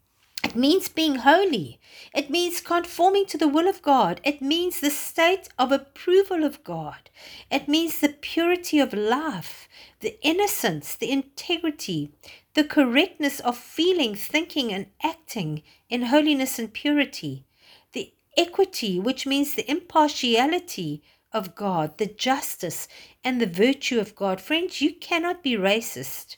It 0.43 0.55
means 0.55 0.89
being 0.89 1.15
holy. 1.15 1.79
It 2.13 2.29
means 2.29 2.59
conforming 2.59 3.25
to 3.27 3.37
the 3.37 3.47
will 3.47 3.67
of 3.67 3.81
God. 3.81 4.19
It 4.25 4.41
means 4.41 4.81
the 4.81 4.89
state 4.89 5.47
of 5.57 5.71
approval 5.71 6.43
of 6.43 6.63
God. 6.65 7.09
It 7.49 7.69
means 7.69 7.99
the 7.99 8.09
purity 8.09 8.79
of 8.79 8.93
life, 8.93 9.69
the 10.01 10.17
innocence, 10.21 10.95
the 10.95 11.11
integrity, 11.11 12.11
the 12.59 12.65
correctness 12.65 13.39
of 13.39 13.57
feeling, 13.57 14.13
thinking, 14.13 14.73
and 14.73 14.87
acting 15.01 15.63
in 15.89 16.01
holiness 16.01 16.59
and 16.59 16.73
purity, 16.73 17.45
the 17.93 18.13
equity, 18.35 18.99
which 18.99 19.25
means 19.25 19.55
the 19.55 19.71
impartiality 19.71 21.01
of 21.31 21.55
God, 21.55 21.97
the 21.97 22.05
justice 22.05 22.89
and 23.23 23.39
the 23.39 23.47
virtue 23.47 23.97
of 23.97 24.13
God. 24.13 24.41
Friends, 24.41 24.81
you 24.81 24.93
cannot 24.93 25.41
be 25.41 25.53
racist 25.53 26.35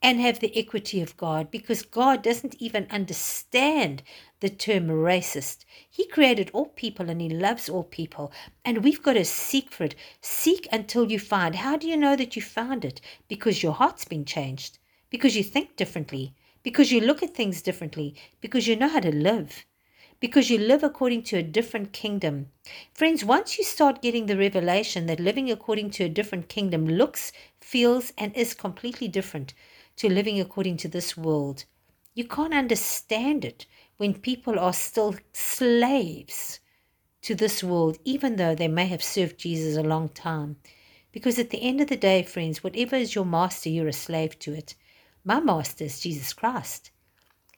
and 0.00 0.20
have 0.20 0.38
the 0.38 0.56
equity 0.56 1.00
of 1.00 1.16
God 1.16 1.50
because 1.50 1.82
God 1.82 2.22
doesn't 2.22 2.54
even 2.60 2.86
understand 2.88 4.04
the 4.38 4.50
term 4.50 4.86
racist. 4.86 5.64
He 5.90 6.06
created 6.06 6.52
all 6.52 6.66
people 6.66 7.10
and 7.10 7.20
He 7.20 7.28
loves 7.28 7.68
all 7.68 7.82
people, 7.82 8.30
and 8.64 8.84
we've 8.84 9.02
got 9.02 9.14
to 9.14 9.24
seek 9.24 9.72
for 9.72 9.82
it. 9.82 9.96
Seek 10.20 10.68
until 10.70 11.10
you 11.10 11.18
find. 11.18 11.56
How 11.56 11.76
do 11.76 11.88
you 11.88 11.96
know 11.96 12.14
that 12.14 12.36
you 12.36 12.42
found 12.42 12.84
it? 12.84 13.00
Because 13.26 13.64
your 13.64 13.72
heart's 13.72 14.04
been 14.04 14.24
changed 14.24 14.78
because 15.10 15.36
you 15.36 15.42
think 15.42 15.76
differently, 15.76 16.34
because 16.62 16.90
you 16.92 17.00
look 17.00 17.22
at 17.22 17.34
things 17.34 17.62
differently, 17.62 18.14
because 18.40 18.66
you 18.66 18.76
know 18.76 18.88
how 18.88 19.00
to 19.00 19.14
live, 19.14 19.66
because 20.20 20.50
you 20.50 20.58
live 20.58 20.82
according 20.82 21.22
to 21.22 21.36
a 21.36 21.42
different 21.42 21.92
kingdom. 21.92 22.46
Friends, 22.94 23.24
once 23.24 23.58
you 23.58 23.64
start 23.64 24.02
getting 24.02 24.26
the 24.26 24.36
revelation 24.36 25.06
that 25.06 25.18
living 25.18 25.50
according 25.50 25.90
to 25.90 26.04
a 26.04 26.08
different 26.08 26.48
kingdom 26.48 26.86
looks, 26.86 27.32
feels, 27.60 28.12
and 28.18 28.36
is 28.36 28.54
completely 28.54 29.08
different 29.08 29.54
to 29.96 30.08
living 30.08 30.38
according 30.40 30.76
to 30.76 30.88
this 30.88 31.16
world, 31.16 31.64
you 32.14 32.24
can't 32.24 32.54
understand 32.54 33.44
it 33.44 33.66
when 33.96 34.14
people 34.14 34.58
are 34.58 34.72
still 34.72 35.14
slaves 35.32 36.60
to 37.22 37.34
this 37.34 37.62
world, 37.62 37.98
even 38.04 38.36
though 38.36 38.54
they 38.54 38.68
may 38.68 38.86
have 38.86 39.02
served 39.02 39.38
Jesus 39.38 39.76
a 39.76 39.82
long 39.82 40.08
time. 40.08 40.56
Because 41.12 41.38
at 41.38 41.50
the 41.50 41.62
end 41.62 41.80
of 41.80 41.88
the 41.88 41.96
day, 41.96 42.22
friends, 42.22 42.62
whatever 42.62 42.96
is 42.96 43.14
your 43.14 43.24
master, 43.24 43.68
you're 43.68 43.88
a 43.88 43.92
slave 43.92 44.38
to 44.40 44.52
it. 44.52 44.74
My 45.24 45.38
master 45.38 45.84
is 45.84 46.00
Jesus 46.00 46.32
Christ. 46.32 46.90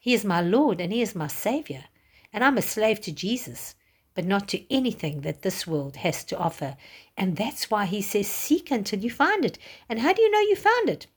He 0.01 0.13
is 0.13 0.25
my 0.25 0.41
Lord 0.41 0.81
and 0.81 0.91
He 0.91 1.01
is 1.01 1.15
my 1.15 1.27
Savior. 1.27 1.85
And 2.33 2.43
I'm 2.43 2.57
a 2.57 2.61
slave 2.61 2.99
to 3.01 3.11
Jesus, 3.13 3.75
but 4.15 4.25
not 4.25 4.49
to 4.49 4.73
anything 4.73 5.21
that 5.21 5.43
this 5.43 5.65
world 5.65 5.95
has 5.97 6.25
to 6.25 6.37
offer. 6.37 6.75
And 7.15 7.37
that's 7.37 7.71
why 7.71 7.85
He 7.85 8.01
says, 8.01 8.27
Seek 8.27 8.69
until 8.69 8.99
you 8.99 9.09
find 9.09 9.45
it. 9.45 9.57
And 9.87 9.99
how 9.99 10.11
do 10.11 10.21
you 10.21 10.29
know 10.29 10.41
you 10.41 10.57
found 10.57 10.89
it? 10.89 11.07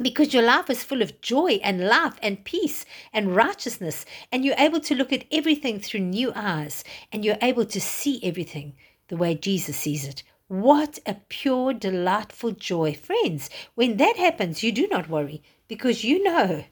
Because 0.00 0.34
your 0.34 0.42
life 0.42 0.68
is 0.68 0.84
full 0.84 1.00
of 1.00 1.22
joy 1.22 1.52
and 1.64 1.88
life 1.88 2.18
and 2.22 2.44
peace 2.44 2.84
and 3.12 3.34
righteousness, 3.34 4.04
and 4.30 4.44
you're 4.44 4.54
able 4.58 4.80
to 4.80 4.94
look 4.94 5.12
at 5.12 5.24
everything 5.32 5.80
through 5.80 6.00
new 6.00 6.32
eyes, 6.36 6.84
and 7.10 7.24
you're 7.24 7.38
able 7.40 7.64
to 7.64 7.80
see 7.80 8.20
everything 8.22 8.74
the 9.08 9.16
way 9.16 9.34
Jesus 9.34 9.76
sees 9.78 10.06
it. 10.06 10.22
What 10.48 10.98
a 11.04 11.16
pure, 11.28 11.74
delightful 11.74 12.52
joy. 12.52 12.94
Friends, 12.94 13.50
when 13.74 13.98
that 13.98 14.16
happens, 14.16 14.62
you 14.62 14.72
do 14.72 14.88
not 14.88 15.06
worry 15.10 15.42
because 15.68 16.04
you 16.04 16.22
know 16.24 16.64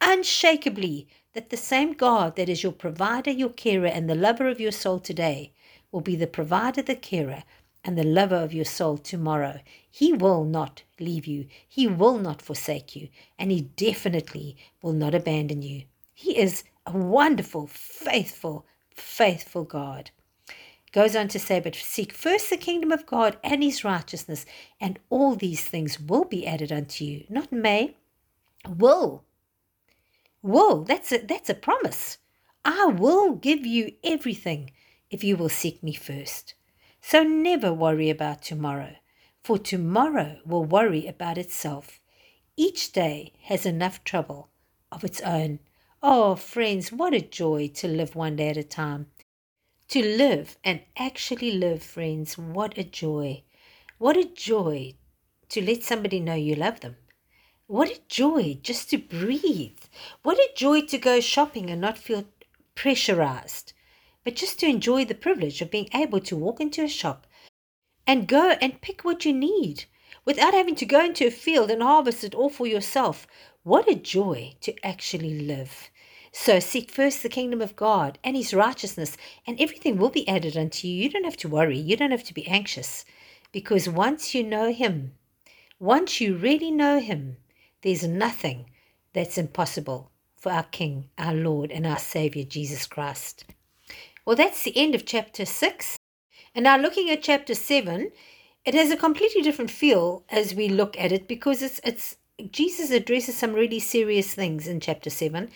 unshakably 0.00 1.06
that 1.34 1.50
the 1.50 1.56
same 1.56 1.92
God 1.92 2.34
that 2.34 2.48
is 2.48 2.64
your 2.64 2.72
provider, 2.72 3.30
your 3.30 3.50
carer, 3.50 3.86
and 3.86 4.10
the 4.10 4.16
lover 4.16 4.48
of 4.48 4.58
your 4.58 4.72
soul 4.72 4.98
today 4.98 5.52
will 5.92 6.00
be 6.00 6.16
the 6.16 6.26
provider, 6.26 6.82
the 6.82 6.96
carer, 6.96 7.44
and 7.84 7.96
the 7.96 8.02
lover 8.02 8.34
of 8.34 8.52
your 8.52 8.64
soul 8.64 8.98
tomorrow. 8.98 9.60
He 9.88 10.12
will 10.12 10.44
not 10.44 10.82
leave 10.98 11.28
you, 11.28 11.46
He 11.68 11.86
will 11.86 12.18
not 12.18 12.42
forsake 12.42 12.96
you, 12.96 13.10
and 13.38 13.52
He 13.52 13.60
definitely 13.60 14.56
will 14.82 14.92
not 14.92 15.14
abandon 15.14 15.62
you. 15.62 15.84
He 16.12 16.36
is 16.36 16.64
a 16.84 16.98
wonderful, 16.98 17.68
faithful, 17.68 18.66
faithful 18.92 19.62
God. 19.62 20.10
Goes 20.92 21.14
on 21.14 21.28
to 21.28 21.38
say, 21.38 21.60
But 21.60 21.76
seek 21.76 22.12
first 22.12 22.50
the 22.50 22.56
kingdom 22.56 22.90
of 22.90 23.06
God 23.06 23.38
and 23.44 23.62
his 23.62 23.84
righteousness, 23.84 24.44
and 24.80 24.98
all 25.08 25.36
these 25.36 25.64
things 25.64 26.00
will 26.00 26.24
be 26.24 26.46
added 26.46 26.72
unto 26.72 27.04
you. 27.04 27.24
Not 27.28 27.52
may, 27.52 27.96
will. 28.68 29.24
Will, 30.42 30.82
that's 30.82 31.12
a, 31.12 31.18
that's 31.18 31.50
a 31.50 31.54
promise. 31.54 32.18
I 32.64 32.86
will 32.86 33.34
give 33.34 33.64
you 33.64 33.92
everything 34.02 34.72
if 35.10 35.22
you 35.22 35.36
will 35.36 35.48
seek 35.48 35.82
me 35.82 35.92
first. 35.92 36.54
So 37.00 37.22
never 37.22 37.72
worry 37.72 38.10
about 38.10 38.42
tomorrow, 38.42 38.96
for 39.42 39.58
tomorrow 39.58 40.38
will 40.44 40.64
worry 40.64 41.06
about 41.06 41.38
itself. 41.38 42.00
Each 42.56 42.92
day 42.92 43.32
has 43.44 43.64
enough 43.64 44.04
trouble 44.04 44.50
of 44.92 45.04
its 45.04 45.20
own. 45.22 45.60
Oh, 46.02 46.34
friends, 46.34 46.92
what 46.92 47.14
a 47.14 47.20
joy 47.20 47.68
to 47.74 47.88
live 47.88 48.14
one 48.14 48.36
day 48.36 48.48
at 48.48 48.56
a 48.56 48.64
time. 48.64 49.06
To 49.90 50.04
live 50.04 50.56
and 50.62 50.82
actually 50.96 51.50
live, 51.50 51.82
friends, 51.82 52.38
what 52.38 52.78
a 52.78 52.84
joy. 52.84 53.42
What 53.98 54.16
a 54.16 54.24
joy 54.24 54.94
to 55.48 55.60
let 55.60 55.82
somebody 55.82 56.20
know 56.20 56.36
you 56.36 56.54
love 56.54 56.78
them. 56.78 56.96
What 57.66 57.90
a 57.90 58.00
joy 58.06 58.60
just 58.62 58.88
to 58.90 58.98
breathe. 58.98 59.80
What 60.22 60.38
a 60.38 60.48
joy 60.54 60.82
to 60.82 60.96
go 60.96 61.18
shopping 61.18 61.70
and 61.70 61.80
not 61.80 61.98
feel 61.98 62.26
pressurized, 62.76 63.72
but 64.22 64.36
just 64.36 64.60
to 64.60 64.66
enjoy 64.66 65.06
the 65.06 65.16
privilege 65.16 65.60
of 65.60 65.72
being 65.72 65.88
able 65.92 66.20
to 66.20 66.36
walk 66.36 66.60
into 66.60 66.84
a 66.84 66.88
shop 66.88 67.26
and 68.06 68.28
go 68.28 68.50
and 68.60 68.80
pick 68.80 69.04
what 69.04 69.24
you 69.24 69.32
need 69.32 69.86
without 70.24 70.54
having 70.54 70.76
to 70.76 70.86
go 70.86 71.04
into 71.04 71.26
a 71.26 71.32
field 71.32 71.68
and 71.68 71.82
harvest 71.82 72.22
it 72.22 72.36
all 72.36 72.48
for 72.48 72.68
yourself. 72.68 73.26
What 73.64 73.90
a 73.90 73.96
joy 73.96 74.54
to 74.60 74.86
actually 74.86 75.40
live. 75.40 75.90
So 76.32 76.60
seek 76.60 76.90
first 76.90 77.22
the 77.22 77.28
kingdom 77.28 77.60
of 77.60 77.76
God 77.76 78.18
and 78.22 78.36
his 78.36 78.54
righteousness, 78.54 79.16
and 79.46 79.60
everything 79.60 79.96
will 79.96 80.10
be 80.10 80.28
added 80.28 80.56
unto 80.56 80.86
you. 80.86 81.02
You 81.02 81.10
don't 81.10 81.24
have 81.24 81.36
to 81.38 81.48
worry. 81.48 81.78
You 81.78 81.96
don't 81.96 82.12
have 82.12 82.24
to 82.24 82.34
be 82.34 82.46
anxious. 82.46 83.04
Because 83.52 83.88
once 83.88 84.34
you 84.34 84.44
know 84.44 84.72
him, 84.72 85.14
once 85.80 86.20
you 86.20 86.36
really 86.36 86.70
know 86.70 87.00
him, 87.00 87.38
there's 87.82 88.06
nothing 88.06 88.70
that's 89.12 89.38
impossible 89.38 90.10
for 90.36 90.52
our 90.52 90.62
King, 90.64 91.10
our 91.18 91.34
Lord, 91.34 91.70
and 91.72 91.86
our 91.86 91.98
Savior, 91.98 92.44
Jesus 92.44 92.86
Christ. 92.86 93.44
Well, 94.24 94.36
that's 94.36 94.62
the 94.62 94.76
end 94.76 94.94
of 94.94 95.04
chapter 95.04 95.44
6. 95.44 95.98
And 96.54 96.64
now, 96.64 96.76
looking 96.76 97.10
at 97.10 97.22
chapter 97.22 97.54
7, 97.54 98.12
it 98.64 98.74
has 98.74 98.90
a 98.90 98.96
completely 98.96 99.42
different 99.42 99.70
feel 99.70 100.24
as 100.28 100.54
we 100.54 100.68
look 100.68 100.98
at 100.98 101.12
it 101.12 101.26
because 101.26 101.62
it's, 101.62 101.80
it's 101.82 102.16
Jesus 102.50 102.90
addresses 102.90 103.36
some 103.36 103.52
really 103.52 103.80
serious 103.80 104.34
things 104.34 104.66
in 104.66 104.80
chapter 104.80 105.10
7. 105.10 105.50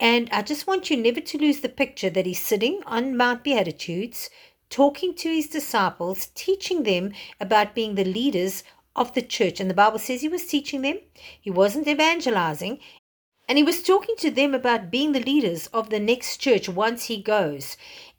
And 0.00 0.28
I 0.30 0.42
just 0.42 0.66
want 0.66 0.90
you 0.90 0.96
never 0.96 1.20
to 1.20 1.38
lose 1.38 1.60
the 1.60 1.68
picture 1.68 2.10
that 2.10 2.26
he's 2.26 2.40
sitting 2.40 2.80
on 2.86 3.16
Mount 3.16 3.42
Beatitudes, 3.44 4.30
talking 4.70 5.14
to 5.14 5.28
his 5.28 5.48
disciples, 5.48 6.28
teaching 6.34 6.82
them 6.82 7.12
about 7.40 7.74
being 7.74 7.94
the 7.94 8.04
leaders 8.04 8.64
of 8.94 9.14
the 9.14 9.22
church. 9.22 9.60
And 9.60 9.68
the 9.68 9.74
Bible 9.74 9.98
says 9.98 10.20
he 10.20 10.28
was 10.28 10.46
teaching 10.46 10.82
them, 10.82 10.98
he 11.40 11.50
wasn't 11.50 11.88
evangelizing, 11.88 12.80
and 13.48 13.56
he 13.56 13.64
was 13.64 13.82
talking 13.82 14.14
to 14.18 14.30
them 14.30 14.54
about 14.54 14.90
being 14.90 15.12
the 15.12 15.20
leaders 15.20 15.68
of 15.68 15.90
the 15.90 16.00
next 16.00 16.36
church 16.36 16.68
once 16.68 17.04
he 17.04 17.22
goes. 17.22 17.76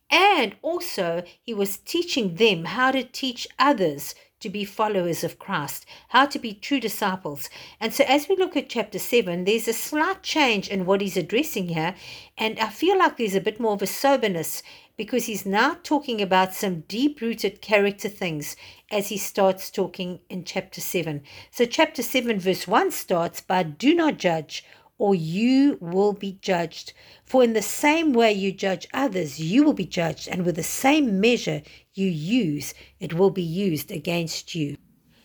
And 0.10 0.56
also, 0.64 1.24
he 1.44 1.54
was 1.54 1.78
teaching 1.78 2.36
them 2.36 2.66
how 2.66 2.92
to 2.92 3.04
teach 3.04 3.48
others 3.60 4.16
to 4.40 4.50
be 4.50 4.64
followers 4.64 5.24
of 5.24 5.40
Christ, 5.40 5.86
how 6.10 6.26
to 6.26 6.40
be 6.40 6.54
true 6.54 6.80
disciples. 6.80 7.50
And 7.80 7.94
so, 7.94 8.04
as 8.08 8.28
we 8.30 8.36
look 8.36 8.56
at 8.56 8.70
chapter 8.70 9.00
7, 9.00 9.44
there's 9.44 9.68
a 9.68 9.74
slight 9.74 10.24
change 10.24 10.70
in 10.70 10.86
what 10.86 11.02
he's 11.02 11.18
addressing 11.18 11.70
here. 11.70 11.96
And 12.38 12.60
I 12.60 12.70
feel 12.70 12.98
like 12.98 13.18
there's 13.18 13.36
a 13.36 13.42
bit 13.42 13.60
more 13.60 13.74
of 13.74 13.82
a 13.82 13.88
soberness 13.88 14.64
because 15.00 15.28
he's 15.28 15.46
now 15.46 15.78
talking 15.84 16.22
about 16.22 16.54
some 16.54 16.82
deep 16.82 17.22
rooted 17.22 17.62
character 17.62 18.10
things 18.10 18.58
as 18.92 19.08
he 19.08 19.18
starts 19.18 19.70
talking 19.70 20.20
in 20.30 20.44
chapter 20.44 20.82
7. 20.82 21.22
So, 21.52 21.66
chapter 21.66 22.04
7, 22.04 22.40
verse 22.40 22.68
1 22.68 22.92
starts 22.92 23.42
by 23.42 23.64
Do 23.64 23.94
not 23.96 24.18
judge, 24.18 24.66
or 25.00 25.16
you 25.16 25.80
will 25.82 26.14
be 26.14 26.38
judged. 26.42 26.94
For 27.26 27.44
in 27.44 27.54
the 27.54 27.62
same 27.64 28.14
way 28.14 28.32
you 28.34 28.52
judge 28.52 28.88
others, 28.94 29.40
you 29.40 29.64
will 29.64 29.74
be 29.74 29.86
judged, 29.86 30.28
and 30.28 30.46
with 30.46 30.58
the 30.58 30.64
same 30.64 31.20
measure 31.20 31.64
you 31.96 32.08
use, 32.08 32.76
it 33.00 33.16
will 33.16 33.32
be 33.32 33.42
used 33.42 33.90
against 33.90 34.54
you. 34.54 34.78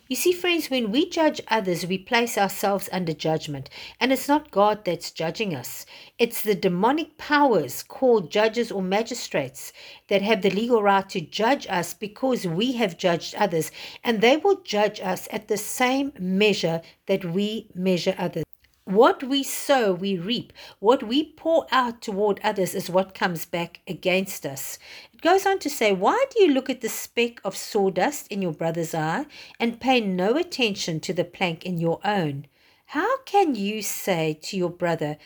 You 0.07 0.15
see, 0.15 0.33
friends, 0.33 0.69
when 0.69 0.91
we 0.91 1.09
judge 1.09 1.41
others, 1.47 1.87
we 1.87 1.97
place 1.97 2.37
ourselves 2.37 2.87
under 2.91 3.11
judgment. 3.11 3.71
And 3.99 4.13
it's 4.13 4.27
not 4.27 4.51
God 4.51 4.85
that's 4.85 5.09
judging 5.09 5.55
us, 5.55 5.83
it's 6.19 6.43
the 6.43 6.53
demonic 6.53 7.17
powers 7.17 7.81
called 7.81 8.31
judges 8.31 8.71
or 8.71 8.83
magistrates 8.83 9.73
that 10.09 10.21
have 10.21 10.43
the 10.43 10.51
legal 10.51 10.83
right 10.83 11.09
to 11.09 11.21
judge 11.21 11.65
us 11.71 11.95
because 11.95 12.45
we 12.45 12.73
have 12.73 12.99
judged 12.99 13.33
others. 13.33 13.71
And 14.03 14.21
they 14.21 14.37
will 14.37 14.61
judge 14.61 15.01
us 15.01 15.27
at 15.31 15.47
the 15.47 15.57
same 15.57 16.13
measure 16.19 16.81
that 17.07 17.25
we 17.25 17.71
measure 17.73 18.13
others. 18.17 18.44
What 18.85 19.23
we 19.23 19.41
sow, 19.41 19.93
we 19.93 20.15
reap. 20.15 20.53
What 20.77 21.01
we 21.01 21.23
pour 21.23 21.65
out 21.71 22.03
toward 22.03 22.39
others 22.43 22.75
is 22.75 22.87
what 22.87 23.15
comes 23.15 23.43
back 23.43 23.79
against 23.87 24.45
us. 24.45 24.77
It 25.11 25.21
goes 25.21 25.47
on 25.47 25.57
to 25.59 25.71
say, 25.71 25.91
Why 25.91 26.23
do 26.29 26.43
you 26.43 26.53
look 26.53 26.69
at 26.69 26.81
the 26.81 26.89
speck 26.89 27.41
of 27.43 27.57
sawdust 27.57 28.27
in 28.27 28.43
your 28.43 28.51
brother's 28.51 28.93
eye 28.93 29.25
and 29.59 29.81
pay 29.81 30.01
no 30.01 30.37
attention 30.37 30.99
to 30.99 31.13
the 31.13 31.23
plank 31.23 31.65
in 31.65 31.79
your 31.79 31.99
own? 32.05 32.45
How 32.87 33.23
can 33.23 33.55
you 33.55 33.81
say 33.81 34.37
to 34.43 34.55
your 34.55 34.69
brother, 34.69 35.17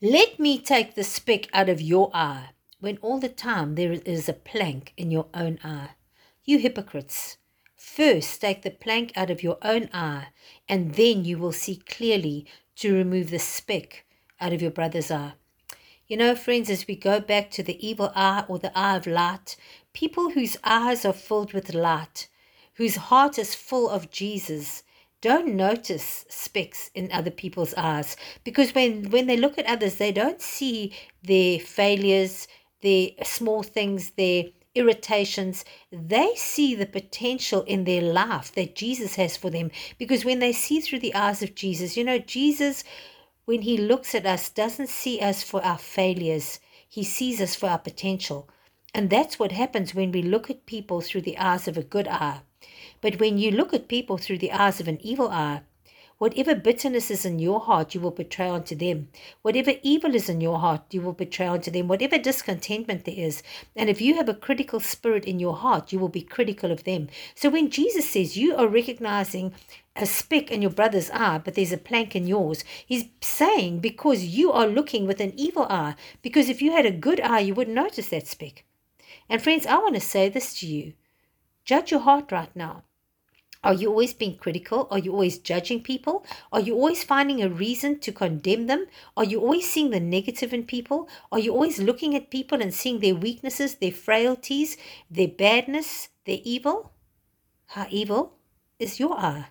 Let 0.00 0.38
me 0.38 0.60
take 0.60 0.94
the 0.94 1.02
speck 1.02 1.48
out 1.52 1.68
of 1.68 1.80
your 1.80 2.08
eye, 2.14 2.50
when 2.78 2.98
all 2.98 3.18
the 3.18 3.28
time 3.28 3.74
there 3.74 3.90
is 3.90 4.28
a 4.28 4.32
plank 4.32 4.92
in 4.96 5.10
your 5.10 5.26
own 5.34 5.58
eye? 5.64 5.96
You 6.44 6.60
hypocrites! 6.60 7.36
First 7.74 8.40
take 8.40 8.62
the 8.62 8.70
plank 8.70 9.10
out 9.16 9.28
of 9.28 9.42
your 9.42 9.58
own 9.60 9.90
eye, 9.92 10.28
and 10.68 10.94
then 10.94 11.24
you 11.24 11.36
will 11.36 11.50
see 11.50 11.76
clearly 11.76 12.46
to 12.82 12.92
remove 12.92 13.30
the 13.30 13.38
speck 13.38 14.04
out 14.40 14.52
of 14.52 14.60
your 14.60 14.72
brother's 14.72 15.08
eye. 15.08 15.34
You 16.08 16.16
know, 16.16 16.34
friends, 16.34 16.68
as 16.68 16.88
we 16.88 16.96
go 16.96 17.20
back 17.20 17.48
to 17.52 17.62
the 17.62 17.78
evil 17.86 18.10
eye 18.16 18.44
or 18.48 18.58
the 18.58 18.76
eye 18.76 18.96
of 18.96 19.06
light, 19.06 19.56
people 19.92 20.30
whose 20.30 20.56
eyes 20.64 21.04
are 21.04 21.12
filled 21.12 21.52
with 21.52 21.74
light, 21.74 22.26
whose 22.74 22.96
heart 22.96 23.38
is 23.38 23.54
full 23.54 23.88
of 23.88 24.10
Jesus, 24.10 24.82
don't 25.20 25.54
notice 25.54 26.24
specks 26.28 26.90
in 26.92 27.08
other 27.12 27.30
people's 27.30 27.72
eyes 27.74 28.16
because 28.42 28.74
when, 28.74 29.08
when 29.10 29.28
they 29.28 29.36
look 29.36 29.58
at 29.58 29.66
others, 29.66 29.94
they 29.94 30.10
don't 30.10 30.42
see 30.42 30.92
their 31.22 31.60
failures, 31.60 32.48
their 32.80 33.10
small 33.22 33.62
things, 33.62 34.10
their 34.16 34.46
irritations, 34.74 35.64
they 35.90 36.34
see 36.34 36.74
the 36.74 36.86
potential 36.86 37.62
in 37.62 37.84
their 37.84 38.02
life 38.02 38.52
that 38.52 38.74
Jesus 38.74 39.16
has 39.16 39.36
for 39.36 39.50
them. 39.50 39.70
Because 39.98 40.24
when 40.24 40.38
they 40.38 40.52
see 40.52 40.80
through 40.80 41.00
the 41.00 41.14
eyes 41.14 41.42
of 41.42 41.54
Jesus, 41.54 41.96
you 41.96 42.04
know, 42.04 42.18
Jesus, 42.18 42.84
when 43.44 43.62
he 43.62 43.76
looks 43.76 44.14
at 44.14 44.26
us, 44.26 44.48
doesn't 44.48 44.88
see 44.88 45.20
us 45.20 45.42
for 45.42 45.64
our 45.64 45.78
failures, 45.78 46.60
he 46.88 47.02
sees 47.02 47.40
us 47.40 47.54
for 47.54 47.68
our 47.68 47.78
potential. 47.78 48.48
And 48.94 49.08
that's 49.08 49.38
what 49.38 49.52
happens 49.52 49.94
when 49.94 50.12
we 50.12 50.22
look 50.22 50.50
at 50.50 50.66
people 50.66 51.00
through 51.00 51.22
the 51.22 51.38
eyes 51.38 51.66
of 51.66 51.76
a 51.76 51.82
good 51.82 52.08
eye. 52.08 52.40
But 53.00 53.18
when 53.18 53.38
you 53.38 53.50
look 53.50 53.72
at 53.72 53.88
people 53.88 54.18
through 54.18 54.38
the 54.38 54.52
eyes 54.52 54.80
of 54.80 54.88
an 54.88 54.98
evil 55.02 55.28
eye, 55.28 55.62
Whatever 56.22 56.54
bitterness 56.54 57.10
is 57.10 57.24
in 57.24 57.40
your 57.40 57.58
heart, 57.58 57.96
you 57.96 58.00
will 58.00 58.12
betray 58.12 58.48
unto 58.48 58.76
them. 58.76 59.08
Whatever 59.42 59.72
evil 59.82 60.14
is 60.14 60.28
in 60.28 60.40
your 60.40 60.60
heart, 60.60 60.82
you 60.94 61.00
will 61.00 61.14
betray 61.14 61.48
unto 61.48 61.68
them. 61.68 61.88
Whatever 61.88 62.16
discontentment 62.16 63.04
there 63.04 63.16
is. 63.18 63.42
And 63.74 63.90
if 63.90 64.00
you 64.00 64.14
have 64.14 64.28
a 64.28 64.34
critical 64.34 64.78
spirit 64.78 65.24
in 65.24 65.40
your 65.40 65.56
heart, 65.56 65.92
you 65.92 65.98
will 65.98 66.08
be 66.08 66.22
critical 66.22 66.70
of 66.70 66.84
them. 66.84 67.08
So 67.34 67.50
when 67.50 67.70
Jesus 67.70 68.08
says 68.08 68.36
you 68.36 68.54
are 68.54 68.68
recognizing 68.68 69.52
a 69.96 70.06
speck 70.06 70.52
in 70.52 70.62
your 70.62 70.70
brother's 70.70 71.10
eye, 71.10 71.38
but 71.38 71.54
there's 71.54 71.72
a 71.72 71.76
plank 71.76 72.14
in 72.14 72.28
yours, 72.28 72.62
he's 72.86 73.06
saying 73.20 73.80
because 73.80 74.22
you 74.22 74.52
are 74.52 74.68
looking 74.68 75.08
with 75.08 75.20
an 75.20 75.32
evil 75.36 75.66
eye. 75.68 75.96
Because 76.22 76.48
if 76.48 76.62
you 76.62 76.70
had 76.70 76.86
a 76.86 76.92
good 76.92 77.20
eye, 77.20 77.40
you 77.40 77.52
wouldn't 77.52 77.74
notice 77.74 78.10
that 78.10 78.28
speck. 78.28 78.64
And 79.28 79.42
friends, 79.42 79.66
I 79.66 79.78
want 79.78 79.96
to 79.96 80.00
say 80.00 80.28
this 80.28 80.54
to 80.60 80.68
you. 80.68 80.92
Judge 81.64 81.90
your 81.90 81.98
heart 81.98 82.30
right 82.30 82.54
now. 82.54 82.84
Are 83.64 83.74
you 83.74 83.90
always 83.90 84.12
being 84.12 84.36
critical? 84.36 84.88
Are 84.90 84.98
you 84.98 85.12
always 85.12 85.38
judging 85.38 85.82
people? 85.82 86.26
Are 86.52 86.60
you 86.60 86.74
always 86.74 87.04
finding 87.04 87.42
a 87.42 87.48
reason 87.48 88.00
to 88.00 88.10
condemn 88.10 88.66
them? 88.66 88.86
Are 89.16 89.24
you 89.24 89.40
always 89.40 89.70
seeing 89.70 89.90
the 89.90 90.00
negative 90.00 90.52
in 90.52 90.64
people? 90.64 91.08
Are 91.30 91.38
you 91.38 91.52
always 91.52 91.78
looking 91.78 92.16
at 92.16 92.30
people 92.30 92.60
and 92.60 92.74
seeing 92.74 92.98
their 92.98 93.14
weaknesses, 93.14 93.76
their 93.76 93.92
frailties, 93.92 94.76
their 95.08 95.28
badness, 95.28 96.08
their 96.24 96.38
evil? 96.42 96.92
How 97.66 97.86
evil 97.88 98.34
is 98.80 98.98
your 98.98 99.16
eye? 99.16 99.46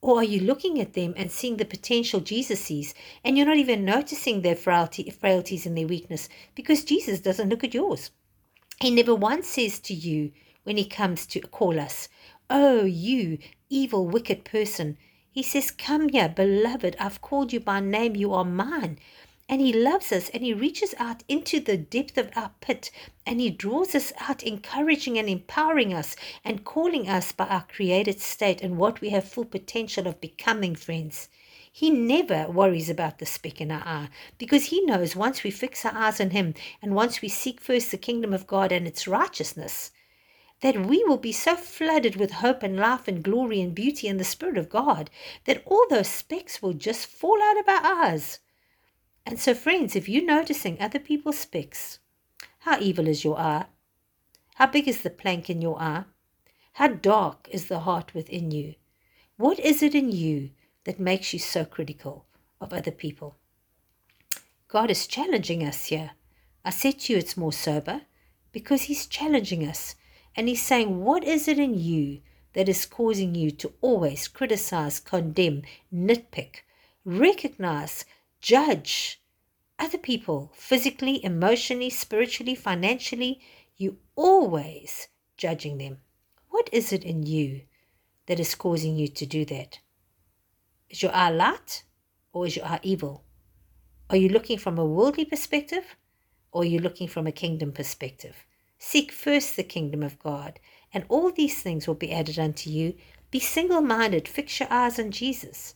Or 0.00 0.20
are 0.20 0.24
you 0.24 0.40
looking 0.40 0.80
at 0.80 0.94
them 0.94 1.12
and 1.14 1.30
seeing 1.30 1.58
the 1.58 1.66
potential 1.66 2.20
Jesus 2.20 2.60
sees, 2.60 2.94
and 3.22 3.36
you're 3.36 3.46
not 3.46 3.58
even 3.58 3.84
noticing 3.84 4.40
their 4.40 4.56
frailty, 4.56 5.10
frailties 5.10 5.66
and 5.66 5.76
their 5.76 5.86
weakness 5.86 6.30
because 6.54 6.84
Jesus 6.84 7.20
doesn't 7.20 7.50
look 7.50 7.64
at 7.64 7.74
yours? 7.74 8.10
He 8.80 8.90
never 8.90 9.14
once 9.14 9.46
says 9.46 9.78
to 9.80 9.92
you 9.92 10.32
when 10.62 10.78
he 10.78 10.86
comes 10.86 11.26
to 11.26 11.40
call 11.40 11.78
us, 11.78 12.08
Oh, 12.52 12.84
you 12.84 13.38
evil, 13.68 14.08
wicked 14.08 14.44
person. 14.44 14.98
He 15.30 15.40
says, 15.40 15.70
Come 15.70 16.08
here, 16.08 16.28
beloved. 16.28 16.96
I've 16.98 17.22
called 17.22 17.52
you 17.52 17.60
by 17.60 17.78
name. 17.78 18.16
You 18.16 18.34
are 18.34 18.44
mine. 18.44 18.98
And 19.48 19.60
he 19.60 19.72
loves 19.72 20.10
us 20.10 20.28
and 20.30 20.42
he 20.42 20.52
reaches 20.52 20.92
out 20.98 21.22
into 21.28 21.60
the 21.60 21.76
depth 21.76 22.18
of 22.18 22.30
our 22.34 22.50
pit 22.60 22.90
and 23.24 23.40
he 23.40 23.50
draws 23.50 23.94
us 23.94 24.12
out, 24.18 24.42
encouraging 24.42 25.16
and 25.16 25.28
empowering 25.28 25.94
us 25.94 26.16
and 26.44 26.64
calling 26.64 27.08
us 27.08 27.30
by 27.30 27.46
our 27.46 27.66
created 27.72 28.20
state 28.20 28.62
and 28.62 28.78
what 28.78 29.00
we 29.00 29.10
have 29.10 29.28
full 29.28 29.44
potential 29.44 30.08
of 30.08 30.20
becoming, 30.20 30.74
friends. 30.74 31.28
He 31.70 31.88
never 31.88 32.50
worries 32.50 32.90
about 32.90 33.20
the 33.20 33.26
speck 33.26 33.60
in 33.60 33.70
our 33.70 33.86
eye 33.86 34.08
because 34.38 34.66
he 34.66 34.84
knows 34.84 35.14
once 35.14 35.44
we 35.44 35.52
fix 35.52 35.84
our 35.84 35.94
eyes 35.94 36.20
on 36.20 36.30
him 36.30 36.54
and 36.82 36.96
once 36.96 37.22
we 37.22 37.28
seek 37.28 37.60
first 37.60 37.92
the 37.92 37.96
kingdom 37.96 38.32
of 38.32 38.48
God 38.48 38.72
and 38.72 38.88
its 38.88 39.06
righteousness, 39.06 39.92
that 40.60 40.86
we 40.86 41.02
will 41.04 41.16
be 41.16 41.32
so 41.32 41.56
flooded 41.56 42.16
with 42.16 42.32
hope 42.32 42.62
and 42.62 42.76
life 42.76 43.08
and 43.08 43.22
glory 43.24 43.60
and 43.60 43.74
beauty 43.74 44.08
and 44.08 44.20
the 44.20 44.24
Spirit 44.24 44.58
of 44.58 44.68
God 44.68 45.10
that 45.44 45.62
all 45.64 45.86
those 45.88 46.08
specks 46.08 46.60
will 46.60 46.74
just 46.74 47.06
fall 47.06 47.38
out 47.42 47.58
of 47.58 47.68
our 47.68 48.04
eyes. 48.04 48.40
And 49.24 49.38
so, 49.38 49.54
friends, 49.54 49.96
if 49.96 50.08
you're 50.08 50.24
noticing 50.24 50.80
other 50.80 50.98
people's 50.98 51.38
specks, 51.38 51.98
how 52.60 52.78
evil 52.80 53.06
is 53.06 53.24
your 53.24 53.38
eye? 53.38 53.66
How 54.56 54.66
big 54.66 54.86
is 54.86 55.02
the 55.02 55.10
plank 55.10 55.48
in 55.48 55.62
your 55.62 55.80
eye? 55.80 56.04
How 56.74 56.88
dark 56.88 57.48
is 57.50 57.66
the 57.66 57.80
heart 57.80 58.12
within 58.14 58.50
you? 58.50 58.74
What 59.36 59.58
is 59.58 59.82
it 59.82 59.94
in 59.94 60.12
you 60.12 60.50
that 60.84 61.00
makes 61.00 61.32
you 61.32 61.38
so 61.38 61.64
critical 61.64 62.26
of 62.60 62.72
other 62.72 62.90
people? 62.90 63.36
God 64.68 64.90
is 64.90 65.06
challenging 65.06 65.64
us 65.64 65.86
here. 65.86 66.12
I 66.64 66.70
said 66.70 67.00
to 67.00 67.12
you 67.12 67.18
it's 67.18 67.36
more 67.36 67.52
sober 67.52 68.02
because 68.52 68.82
He's 68.82 69.06
challenging 69.06 69.66
us 69.66 69.94
and 70.36 70.48
he's 70.48 70.62
saying, 70.62 71.02
What 71.02 71.24
is 71.24 71.48
it 71.48 71.58
in 71.58 71.74
you 71.74 72.20
that 72.52 72.68
is 72.68 72.86
causing 72.86 73.34
you 73.34 73.50
to 73.52 73.72
always 73.80 74.28
criticize, 74.28 75.00
condemn, 75.00 75.62
nitpick, 75.92 76.62
recognize, 77.04 78.04
judge 78.40 79.20
other 79.78 79.98
people 79.98 80.52
physically, 80.54 81.24
emotionally, 81.24 81.90
spiritually, 81.90 82.54
financially? 82.54 83.40
You 83.76 83.98
always 84.14 85.08
judging 85.36 85.78
them. 85.78 85.98
What 86.48 86.68
is 86.72 86.92
it 86.92 87.04
in 87.04 87.24
you 87.24 87.62
that 88.26 88.38
is 88.38 88.54
causing 88.54 88.96
you 88.96 89.08
to 89.08 89.26
do 89.26 89.44
that? 89.46 89.80
Is 90.90 91.02
your 91.02 91.14
eye 91.14 91.30
light 91.30 91.84
or 92.32 92.46
is 92.46 92.56
your 92.56 92.66
eye 92.66 92.80
evil? 92.82 93.24
Are 94.10 94.16
you 94.16 94.28
looking 94.28 94.58
from 94.58 94.78
a 94.78 94.84
worldly 94.84 95.24
perspective 95.24 95.96
or 96.52 96.62
are 96.62 96.66
you 96.66 96.78
looking 96.80 97.08
from 97.08 97.26
a 97.26 97.32
kingdom 97.32 97.72
perspective? 97.72 98.36
Seek 98.82 99.12
first 99.12 99.56
the 99.56 99.62
kingdom 99.62 100.02
of 100.02 100.18
God, 100.18 100.58
and 100.92 101.04
all 101.10 101.30
these 101.30 101.62
things 101.62 101.86
will 101.86 101.94
be 101.94 102.10
added 102.10 102.38
unto 102.38 102.70
you. 102.70 102.96
Be 103.30 103.38
single 103.38 103.82
minded, 103.82 104.26
fix 104.26 104.58
your 104.58 104.72
eyes 104.72 104.98
on 104.98 105.10
Jesus, 105.10 105.74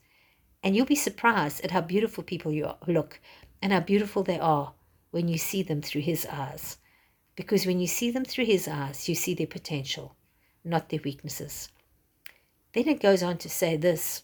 and 0.62 0.75
you'll 0.75 0.87
be 0.87 0.95
surprised 0.95 1.62
at 1.62 1.71
how 1.71 1.83
beautiful 1.83 2.25
people 2.25 2.51
you 2.51 2.73
look 2.87 3.21
and 3.61 3.75
how 3.75 3.81
beautiful 3.81 4.23
they 4.23 4.38
are 4.38 4.73
when 5.11 5.29
you 5.29 5.37
see 5.37 5.62
them 5.62 5.83
through 5.83 6.01
His 6.01 6.25
eyes. 6.25 6.79
Because 7.37 7.67
when 7.67 7.79
you 7.79 7.87
see 7.87 8.11
them 8.11 8.25
through 8.25 8.47
His 8.47 8.67
eyes, 8.67 9.07
you 9.07 9.14
see 9.14 9.35
their 9.35 9.47
potential, 9.47 10.17
not 10.64 10.88
their 10.88 11.01
weaknesses. 11.05 11.69
Then 12.73 12.88
it 12.88 13.03
goes 13.03 13.23
on 13.23 13.37
to 13.38 13.51
say 13.51 13.77
this 13.77 14.23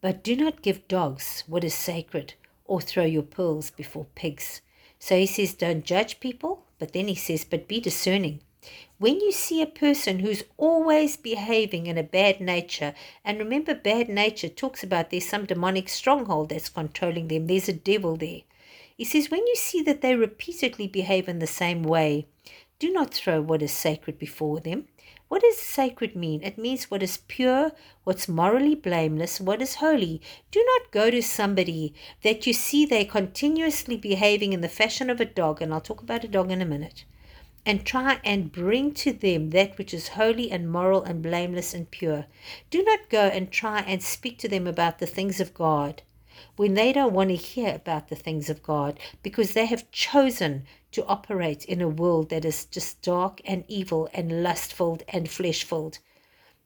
But 0.00 0.24
do 0.24 0.34
not 0.34 0.62
give 0.62 0.88
dogs 0.88 1.44
what 1.46 1.62
is 1.62 1.74
sacred, 1.74 2.34
or 2.64 2.80
throw 2.80 3.04
your 3.04 3.22
pearls 3.22 3.70
before 3.70 4.06
pigs. 4.14 4.62
So 4.98 5.14
he 5.14 5.26
says, 5.26 5.52
Don't 5.52 5.84
judge 5.84 6.20
people, 6.20 6.64
But 6.82 6.94
then 6.94 7.06
he 7.06 7.14
says, 7.14 7.44
but 7.44 7.68
be 7.68 7.78
discerning. 7.78 8.40
When 8.98 9.20
you 9.20 9.30
see 9.30 9.62
a 9.62 9.66
person 9.66 10.18
who's 10.18 10.42
always 10.56 11.16
behaving 11.16 11.86
in 11.86 11.96
a 11.96 12.02
bad 12.02 12.40
nature, 12.40 12.92
and 13.24 13.38
remember, 13.38 13.72
bad 13.72 14.08
nature 14.08 14.48
talks 14.48 14.82
about 14.82 15.10
there's 15.10 15.28
some 15.28 15.46
demonic 15.46 15.88
stronghold 15.88 16.48
that's 16.48 16.68
controlling 16.68 17.28
them, 17.28 17.46
there's 17.46 17.68
a 17.68 17.72
devil 17.72 18.16
there. 18.16 18.40
He 18.96 19.04
says, 19.04 19.30
when 19.30 19.46
you 19.46 19.54
see 19.54 19.80
that 19.82 20.00
they 20.00 20.16
repeatedly 20.16 20.88
behave 20.88 21.28
in 21.28 21.38
the 21.38 21.46
same 21.46 21.84
way, 21.84 22.26
do 22.80 22.92
not 22.92 23.14
throw 23.14 23.40
what 23.40 23.62
is 23.62 23.70
sacred 23.70 24.18
before 24.18 24.58
them. 24.58 24.88
What 25.32 25.40
does 25.40 25.56
sacred 25.56 26.14
mean? 26.14 26.42
It 26.42 26.58
means 26.58 26.90
what 26.90 27.02
is 27.02 27.22
pure, 27.26 27.72
what's 28.04 28.28
morally 28.28 28.74
blameless, 28.74 29.40
what 29.40 29.62
is 29.62 29.76
holy. 29.76 30.20
Do 30.50 30.62
not 30.62 30.92
go 30.92 31.10
to 31.10 31.22
somebody 31.22 31.94
that 32.22 32.46
you 32.46 32.52
see 32.52 32.84
they're 32.84 33.06
continuously 33.06 33.96
behaving 33.96 34.52
in 34.52 34.60
the 34.60 34.68
fashion 34.68 35.08
of 35.08 35.22
a 35.22 35.24
dog, 35.24 35.62
and 35.62 35.72
I'll 35.72 35.80
talk 35.80 36.02
about 36.02 36.22
a 36.22 36.28
dog 36.28 36.50
in 36.50 36.60
a 36.60 36.66
minute, 36.66 37.06
and 37.64 37.86
try 37.86 38.20
and 38.22 38.52
bring 38.52 38.92
to 38.92 39.10
them 39.14 39.48
that 39.52 39.78
which 39.78 39.94
is 39.94 40.08
holy 40.08 40.50
and 40.50 40.70
moral 40.70 41.02
and 41.02 41.22
blameless 41.22 41.72
and 41.72 41.90
pure. 41.90 42.26
Do 42.68 42.82
not 42.84 43.08
go 43.08 43.22
and 43.28 43.50
try 43.50 43.80
and 43.80 44.02
speak 44.02 44.36
to 44.40 44.48
them 44.48 44.66
about 44.66 44.98
the 44.98 45.06
things 45.06 45.40
of 45.40 45.54
God 45.54 46.02
when 46.56 46.74
they 46.74 46.92
don't 46.92 47.12
want 47.12 47.30
to 47.30 47.36
hear 47.36 47.74
about 47.74 48.08
the 48.08 48.16
things 48.16 48.50
of 48.50 48.62
God 48.62 48.98
because 49.22 49.52
they 49.52 49.66
have 49.66 49.90
chosen 49.90 50.64
to 50.92 51.04
operate 51.06 51.64
in 51.64 51.80
a 51.80 51.88
world 51.88 52.28
that 52.30 52.44
is 52.44 52.66
just 52.66 53.02
dark 53.02 53.40
and 53.44 53.64
evil 53.68 54.08
and 54.12 54.42
lustful 54.42 55.00
and 55.08 55.28
fleshful. 55.28 55.98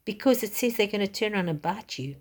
Because 0.05 0.43
it 0.43 0.53
says 0.53 0.75
they're 0.75 0.87
going 0.87 1.05
to 1.05 1.07
turn 1.07 1.33
around 1.33 1.49
and 1.49 1.61
bite 1.61 1.97
you. 1.97 2.17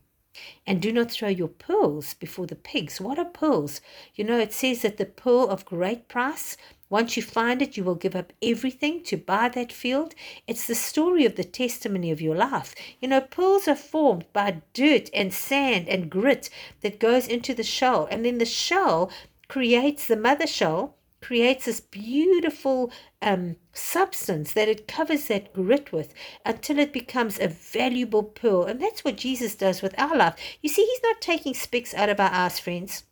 And 0.66 0.82
do 0.82 0.92
not 0.92 1.10
throw 1.10 1.28
your 1.28 1.48
pearls 1.48 2.14
before 2.14 2.46
the 2.46 2.56
pigs. 2.56 3.00
What 3.00 3.18
are 3.18 3.24
pearls? 3.24 3.80
You 4.14 4.24
know, 4.24 4.38
it 4.38 4.52
says 4.52 4.82
that 4.82 4.98
the 4.98 5.06
pearl 5.06 5.48
of 5.48 5.64
great 5.64 6.08
price 6.08 6.56
once 6.88 7.16
you 7.16 7.22
find 7.22 7.60
it, 7.62 7.76
you 7.76 7.82
will 7.82 7.96
give 7.96 8.14
up 8.14 8.32
everything 8.40 9.02
to 9.04 9.16
buy 9.16 9.48
that 9.48 9.72
field. 9.72 10.14
It's 10.46 10.66
the 10.66 10.74
story 10.74 11.24
of 11.24 11.34
the 11.34 11.44
testimony 11.44 12.12
of 12.12 12.20
your 12.20 12.36
life. 12.36 12.74
You 13.00 13.08
know, 13.08 13.20
pearls 13.20 13.66
are 13.66 13.74
formed 13.74 14.26
by 14.32 14.62
dirt 14.72 15.10
and 15.12 15.34
sand 15.34 15.88
and 15.88 16.10
grit 16.10 16.48
that 16.82 17.00
goes 17.00 17.26
into 17.26 17.54
the 17.54 17.64
shell. 17.64 18.06
And 18.10 18.24
then 18.24 18.38
the 18.38 18.44
shell 18.44 19.10
creates, 19.48 20.06
the 20.06 20.16
mother 20.16 20.46
shell 20.46 20.96
creates 21.20 21.64
this 21.64 21.80
beautiful 21.80 22.92
um, 23.20 23.56
substance 23.72 24.52
that 24.52 24.68
it 24.68 24.86
covers 24.86 25.26
that 25.26 25.52
grit 25.52 25.90
with 25.90 26.14
until 26.44 26.78
it 26.78 26.92
becomes 26.92 27.40
a 27.40 27.48
valuable 27.48 28.22
pearl. 28.22 28.62
And 28.62 28.80
that's 28.80 29.02
what 29.02 29.16
Jesus 29.16 29.56
does 29.56 29.82
with 29.82 29.98
our 29.98 30.16
life. 30.16 30.36
You 30.62 30.68
see, 30.68 30.84
He's 30.84 31.02
not 31.02 31.20
taking 31.20 31.54
specks 31.54 31.94
out 31.94 32.08
of 32.08 32.20
our 32.20 32.30
eyes, 32.30 32.60
friends. 32.60 33.02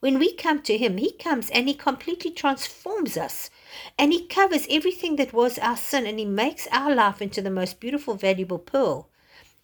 When 0.00 0.18
we 0.18 0.34
come 0.34 0.62
to 0.62 0.76
Him, 0.76 0.98
He 0.98 1.12
comes 1.12 1.50
and 1.50 1.68
He 1.68 1.74
completely 1.74 2.30
transforms 2.30 3.16
us. 3.16 3.50
And 3.98 4.12
He 4.12 4.26
covers 4.26 4.66
everything 4.70 5.16
that 5.16 5.32
was 5.32 5.58
our 5.58 5.76
sin 5.76 6.06
and 6.06 6.18
He 6.18 6.24
makes 6.24 6.68
our 6.72 6.94
life 6.94 7.20
into 7.22 7.42
the 7.42 7.50
most 7.50 7.80
beautiful, 7.80 8.14
valuable 8.14 8.58
pearl. 8.58 9.08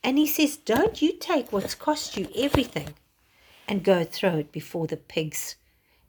And 0.03 0.19
He 0.19 0.27
says, 0.27 0.57
Don't 0.57 1.01
you 1.03 1.13
take 1.13 1.53
what's 1.53 1.75
cost 1.75 2.17
you 2.17 2.29
everything 2.37 2.95
and 3.69 3.85
go 3.85 4.05
throw 4.05 4.37
it 4.37 4.53
before 4.53 4.87
the 4.87 4.97
pigs 4.97 5.57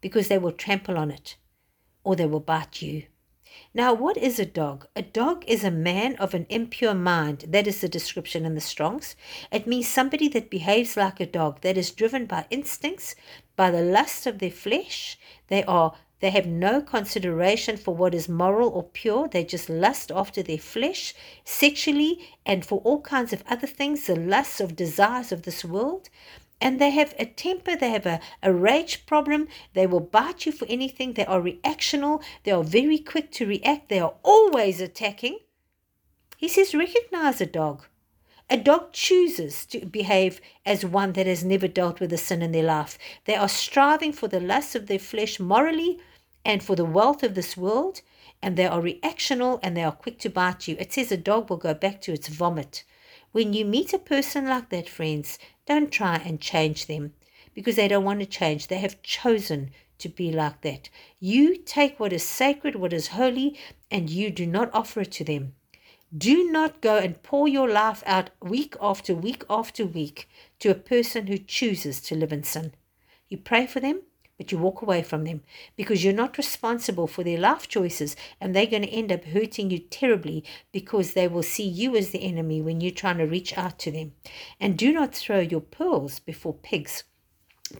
because 0.01 0.27
they 0.27 0.37
will 0.37 0.51
trample 0.51 0.97
on 0.97 1.11
it 1.11 1.37
or 2.03 2.15
they 2.15 2.25
will 2.25 2.39
bite 2.39 2.81
you. 2.81 3.03
Now, 3.73 3.93
what 3.93 4.17
is 4.17 4.39
a 4.39 4.45
dog? 4.45 4.87
A 4.95 5.01
dog 5.01 5.43
is 5.47 5.63
a 5.63 5.71
man 5.71 6.15
of 6.17 6.33
an 6.33 6.45
impure 6.49 6.93
mind. 6.93 7.45
That 7.47 7.67
is 7.67 7.81
the 7.81 7.89
description 7.89 8.45
in 8.45 8.55
the 8.55 8.61
Strongs. 8.61 9.15
It 9.51 9.67
means 9.67 9.87
somebody 9.87 10.27
that 10.29 10.49
behaves 10.49 10.95
like 10.95 11.19
a 11.19 11.25
dog, 11.25 11.61
that 11.61 11.77
is 11.77 11.91
driven 11.91 12.25
by 12.25 12.45
instincts, 12.49 13.15
by 13.55 13.71
the 13.71 13.81
lust 13.81 14.27
of 14.27 14.39
their 14.39 14.51
flesh. 14.51 15.17
They 15.47 15.63
are 15.63 15.93
they 16.23 16.29
have 16.29 16.45
no 16.45 16.81
consideration 16.81 17.75
for 17.75 17.93
what 17.93 18.15
is 18.15 18.29
moral 18.29 18.69
or 18.69 18.83
pure. 18.83 19.27
They 19.27 19.43
just 19.43 19.69
lust 19.69 20.09
after 20.09 20.41
their 20.41 20.57
flesh 20.57 21.13
sexually 21.43 22.29
and 22.45 22.65
for 22.65 22.79
all 22.85 23.01
kinds 23.01 23.33
of 23.33 23.43
other 23.49 23.67
things, 23.67 24.05
the 24.07 24.15
lusts 24.15 24.61
of 24.61 24.77
desires 24.77 25.33
of 25.33 25.41
this 25.41 25.65
world. 25.65 26.07
And 26.63 26.79
they 26.79 26.91
have 26.91 27.13
a 27.19 27.25
temper, 27.25 27.75
they 27.75 27.89
have 27.89 28.05
a, 28.05 28.21
a 28.41 28.53
rage 28.53 29.05
problem. 29.05 29.49
They 29.73 29.85
will 29.85 29.99
bite 29.99 30.45
you 30.45 30.53
for 30.53 30.65
anything. 30.69 31.13
They 31.13 31.25
are 31.25 31.41
reactional. 31.41 32.23
They 32.43 32.51
are 32.51 32.63
very 32.63 32.99
quick 32.99 33.31
to 33.33 33.45
react. 33.45 33.89
They 33.89 33.99
are 33.99 34.13
always 34.23 34.79
attacking. 34.79 35.39
He 36.37 36.47
says, 36.47 36.73
recognize 36.73 37.41
a 37.41 37.45
dog. 37.45 37.83
A 38.49 38.55
dog 38.55 38.93
chooses 38.93 39.65
to 39.67 39.85
behave 39.85 40.39
as 40.65 40.85
one 40.85 41.11
that 41.13 41.27
has 41.27 41.43
never 41.43 41.67
dealt 41.67 41.99
with 41.99 42.13
a 42.13 42.17
sin 42.17 42.41
in 42.41 42.53
their 42.53 42.63
life. 42.63 42.97
They 43.25 43.35
are 43.35 43.49
striving 43.49 44.13
for 44.13 44.29
the 44.29 44.39
lusts 44.39 44.73
of 44.73 44.87
their 44.87 44.99
flesh 44.99 45.41
morally 45.41 45.99
and 46.45 46.63
for 46.63 46.77
the 46.77 46.85
wealth 46.85 47.23
of 47.23 47.35
this 47.35 47.57
world, 47.57 48.01
and 48.41 48.55
they 48.55 48.67
are 48.67 48.81
reactional 48.81 49.59
and 49.61 49.75
they 49.75 49.83
are 49.83 49.91
quick 49.91 50.17
to 50.19 50.29
bite 50.29 50.67
you. 50.69 50.77
It 50.79 50.93
says 50.93 51.11
a 51.11 51.17
dog 51.17 51.49
will 51.49 51.57
go 51.57 51.73
back 51.73 51.99
to 52.03 52.13
its 52.13 52.29
vomit. 52.29 52.85
When 53.33 53.51
you 53.53 53.65
meet 53.65 53.93
a 53.93 53.97
person 53.97 54.45
like 54.47 54.69
that, 54.69 54.87
friends, 54.87 55.39
don't 55.65 55.91
try 55.91 56.17
and 56.17 56.41
change 56.41 56.85
them 56.87 57.13
because 57.53 57.75
they 57.75 57.87
don't 57.87 58.03
want 58.03 58.19
to 58.19 58.25
change. 58.25 58.67
They 58.67 58.79
have 58.79 59.01
chosen 59.01 59.71
to 59.99 60.09
be 60.09 60.31
like 60.31 60.61
that. 60.61 60.89
You 61.19 61.57
take 61.57 61.99
what 61.99 62.13
is 62.13 62.23
sacred, 62.23 62.75
what 62.75 62.93
is 62.93 63.09
holy, 63.09 63.57
and 63.89 64.09
you 64.09 64.29
do 64.29 64.45
not 64.45 64.69
offer 64.73 65.01
it 65.01 65.11
to 65.13 65.23
them. 65.23 65.55
Do 66.15 66.51
not 66.51 66.81
go 66.81 66.97
and 66.97 67.21
pour 67.23 67.47
your 67.47 67.69
life 67.69 68.03
out 68.05 68.29
week 68.41 68.75
after 68.81 69.15
week 69.15 69.43
after 69.49 69.85
week 69.85 70.29
to 70.59 70.69
a 70.69 70.75
person 70.75 71.27
who 71.27 71.37
chooses 71.37 72.01
to 72.01 72.15
live 72.15 72.33
in 72.33 72.43
sin. 72.43 72.73
You 73.29 73.37
pray 73.37 73.65
for 73.65 73.79
them, 73.79 74.01
but 74.37 74.51
you 74.51 74.57
walk 74.57 74.81
away 74.81 75.01
from 75.01 75.23
them 75.23 75.41
because 75.75 76.03
you're 76.03 76.13
not 76.13 76.37
responsible 76.37 77.07
for 77.07 77.23
their 77.23 77.39
life 77.39 77.67
choices 77.67 78.15
and 78.41 78.55
they're 78.55 78.65
going 78.65 78.81
to 78.81 78.89
end 78.89 79.11
up 79.11 79.23
hurting 79.25 79.69
you 79.69 79.79
terribly 79.79 80.43
because 80.71 81.13
they 81.13 81.27
will 81.27 81.43
see 81.43 81.67
you 81.67 81.95
as 81.95 82.09
the 82.09 82.23
enemy 82.23 82.61
when 82.61 82.81
you're 82.81 82.91
trying 82.91 83.17
to 83.17 83.25
reach 83.25 83.57
out 83.57 83.79
to 83.79 83.91
them. 83.91 84.13
And 84.59 84.77
do 84.77 84.91
not 84.91 85.13
throw 85.13 85.39
your 85.39 85.61
pearls 85.61 86.19
before 86.19 86.53
pigs 86.53 87.03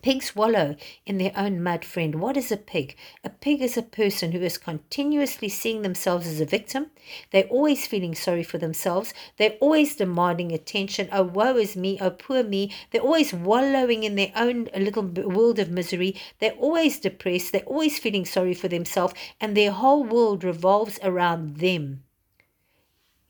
Pigs 0.02 0.36
wallow 0.36 0.76
in 1.06 1.18
their 1.18 1.32
own 1.36 1.62
mud, 1.62 1.86
friend. 1.86 2.16
What 2.16 2.36
is 2.36 2.52
a 2.52 2.58
pig? 2.58 2.96
A 3.24 3.30
pig 3.30 3.62
is 3.62 3.78
a 3.78 3.84
person 3.84 4.32
who 4.32 4.42
is 4.42 4.58
continuously 4.58 5.50
seeing 5.50 5.82
themselves 5.82 6.28
as 6.28 6.42
a 6.42 6.46
victim. 6.46 6.92
They're 7.32 7.44
always 7.46 7.88
feeling 7.88 8.16
sorry 8.16 8.44
for 8.44 8.58
themselves. 8.58 9.14
They're 9.38 9.58
always 9.62 9.96
demanding 9.96 10.52
attention. 10.52 11.10
Oh, 11.12 11.24
woe 11.24 11.58
is 11.58 11.76
me. 11.76 11.98
Oh, 12.02 12.10
poor 12.10 12.44
me. 12.44 12.74
They're 12.92 13.02
always 13.02 13.34
wallowing 13.34 14.04
in 14.04 14.16
their 14.16 14.32
own 14.36 14.68
little 14.76 15.04
world 15.04 15.60
of 15.60 15.70
misery. 15.70 16.16
They're 16.40 16.52
always 16.52 17.00
depressed. 17.00 17.52
They're 17.52 17.62
always 17.62 18.00
feeling 18.00 18.26
sorry 18.26 18.54
for 18.54 18.68
themselves. 18.68 19.14
And 19.40 19.56
their 19.56 19.72
whole 19.72 20.04
world 20.04 20.44
revolves 20.44 21.00
around 21.04 21.58
them. 21.58 22.04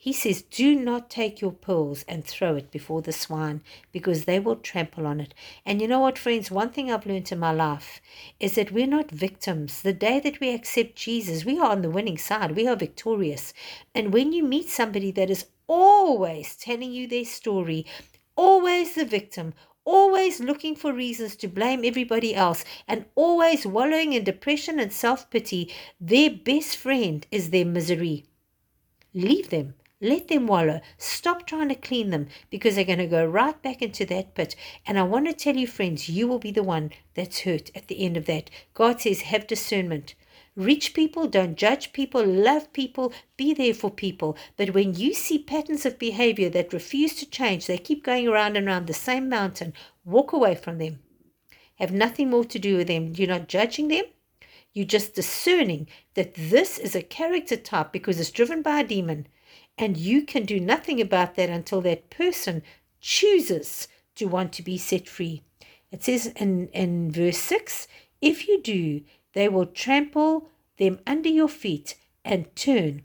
He 0.04 0.12
says, 0.12 0.42
Do 0.42 0.76
not 0.76 1.10
take 1.10 1.39
your 1.39 1.54
pearls 1.54 2.04
and 2.10 2.26
throw 2.26 2.58
it 2.58 2.72
before 2.72 3.02
the 3.02 3.13
swine 3.13 3.62
because 3.94 4.26
they 4.26 4.38
will 4.38 4.58
trample 4.58 5.08
on 5.08 5.22
it. 5.22 5.34
And 5.66 5.82
you 5.82 5.88
know 5.88 6.02
what, 6.02 6.18
friends? 6.18 6.52
One 6.52 6.72
thing 6.72 6.92
I've 6.92 7.06
learned 7.06 7.32
in 7.32 7.39
my 7.39 7.54
life 7.54 8.02
is 8.38 8.56
that 8.56 8.74
we're 8.74 8.86
not 8.86 9.10
victims. 9.10 9.82
The 9.82 9.94
day 9.94 10.20
that 10.20 10.42
we 10.42 10.54
accept 10.54 10.98
Jesus, 10.98 11.46
we 11.46 11.58
are 11.58 11.72
on 11.72 11.84
the 11.84 11.89
winning 11.89 12.18
side. 12.18 12.54
We 12.54 12.68
are 12.68 12.76
victorious. 12.76 13.54
And 13.96 14.12
when 14.12 14.34
you 14.34 14.44
meet 14.44 14.68
somebody 14.68 15.10
that 15.12 15.30
is 15.30 15.46
always 15.68 16.58
telling 16.58 16.92
you 16.92 17.08
their 17.08 17.24
story, 17.24 17.86
always 18.36 18.96
the 18.96 19.06
victim, 19.06 19.54
always 19.86 20.42
looking 20.42 20.76
for 20.76 20.92
reasons 20.92 21.38
to 21.38 21.48
blame 21.48 21.86
everybody 21.86 22.36
else, 22.36 22.66
and 22.89 23.06
always 23.16 23.66
wallowing 23.66 24.12
in 24.12 24.26
depression 24.26 24.82
and 24.82 24.92
self 24.92 25.30
pity, 25.30 25.74
their 26.02 26.30
best 26.30 26.76
friend 26.76 27.26
is 27.32 27.52
their 27.52 27.63
misery. 27.63 28.26
Leave 29.13 29.50
them 29.50 29.76
let 30.04 30.28
them 30.28 30.46
wallow. 30.46 30.82
Stop 30.98 31.48
trying 31.48 31.70
to 31.70 31.76
clean 31.76 32.10
them 32.10 32.28
because 32.50 32.76
they're 32.76 32.84
going 32.84 33.00
to 33.00 33.08
go 33.08 33.26
right 33.26 33.60
back 33.62 33.82
into 33.82 34.06
that 34.08 34.36
pit. 34.36 34.56
And 34.86 35.00
I 35.00 35.04
want 35.04 35.28
to 35.28 35.34
tell 35.34 35.56
you, 35.56 35.66
friends, 35.66 36.10
you 36.10 36.28
will 36.28 36.39
be 36.39 36.52
the 36.52 36.62
one 36.62 36.92
that's 37.16 37.39
hurt 37.39 37.72
at 37.74 37.88
the 37.88 38.06
end 38.06 38.18
of 38.18 38.26
that. 38.26 38.50
God 38.74 39.02
says, 39.02 39.22
have 39.22 39.48
discernment. 39.48 40.13
Reach 40.56 40.94
people, 40.94 41.28
don't 41.28 41.56
judge 41.56 41.94
people, 41.94 42.24
love 42.24 42.72
people, 42.74 43.12
be 43.38 43.54
there 43.54 43.74
for 43.74 43.89
people. 43.89 44.38
But 44.56 44.76
when 44.76 44.94
you 44.94 45.13
see 45.13 45.39
patterns 45.39 45.86
of 45.86 45.98
behavior 45.98 46.50
that 46.50 46.74
refuse 46.74 47.16
to 47.16 47.26
change, 47.26 47.66
they 47.66 47.80
keep 47.80 48.04
going 48.04 48.28
around 48.28 48.56
and 48.58 48.68
around 48.68 48.86
the 48.86 48.94
same 48.94 49.30
mountain, 49.30 49.74
walk 50.06 50.32
away 50.34 50.54
from 50.54 50.78
them. 50.78 51.00
Have 51.80 51.92
nothing 51.92 52.30
more 52.30 52.46
to 52.46 52.60
do 52.60 52.78
with 52.78 52.88
them. 52.88 53.13
You're 53.16 53.28
not 53.28 53.48
judging 53.48 53.88
them. 53.88 54.04
You're 54.74 54.86
just 54.86 55.13
discerning 55.13 55.88
that 56.13 56.34
this 56.36 56.78
is 56.78 56.96
a 56.96 57.02
character 57.02 57.56
type 57.56 57.92
because 57.92 58.20
it's 58.20 58.32
driven 58.32 58.62
by 58.62 58.82
a 58.82 58.84
demon 58.84 59.28
and 59.78 59.98
you 59.98 60.24
can 60.24 60.46
do 60.46 60.60
nothing 60.60 61.02
about 61.02 61.36
that 61.36 61.50
until 61.50 61.82
that 61.82 62.10
person 62.10 62.64
chooses 63.02 63.88
to 64.16 64.26
want 64.26 64.54
to 64.54 64.62
be 64.62 64.78
set 64.78 65.08
free. 65.08 65.44
It 65.92 66.04
says 66.04 66.28
in, 66.28 66.68
in 66.70 67.12
verse 67.12 67.38
6 67.38 67.88
if 68.22 68.48
you 68.48 68.62
do, 68.62 69.02
they 69.34 69.50
will 69.50 69.66
trample 69.66 70.48
them 70.78 71.00
under 71.06 71.30
your 71.30 71.50
feet 71.50 71.96
and 72.24 72.56
turn 72.56 73.04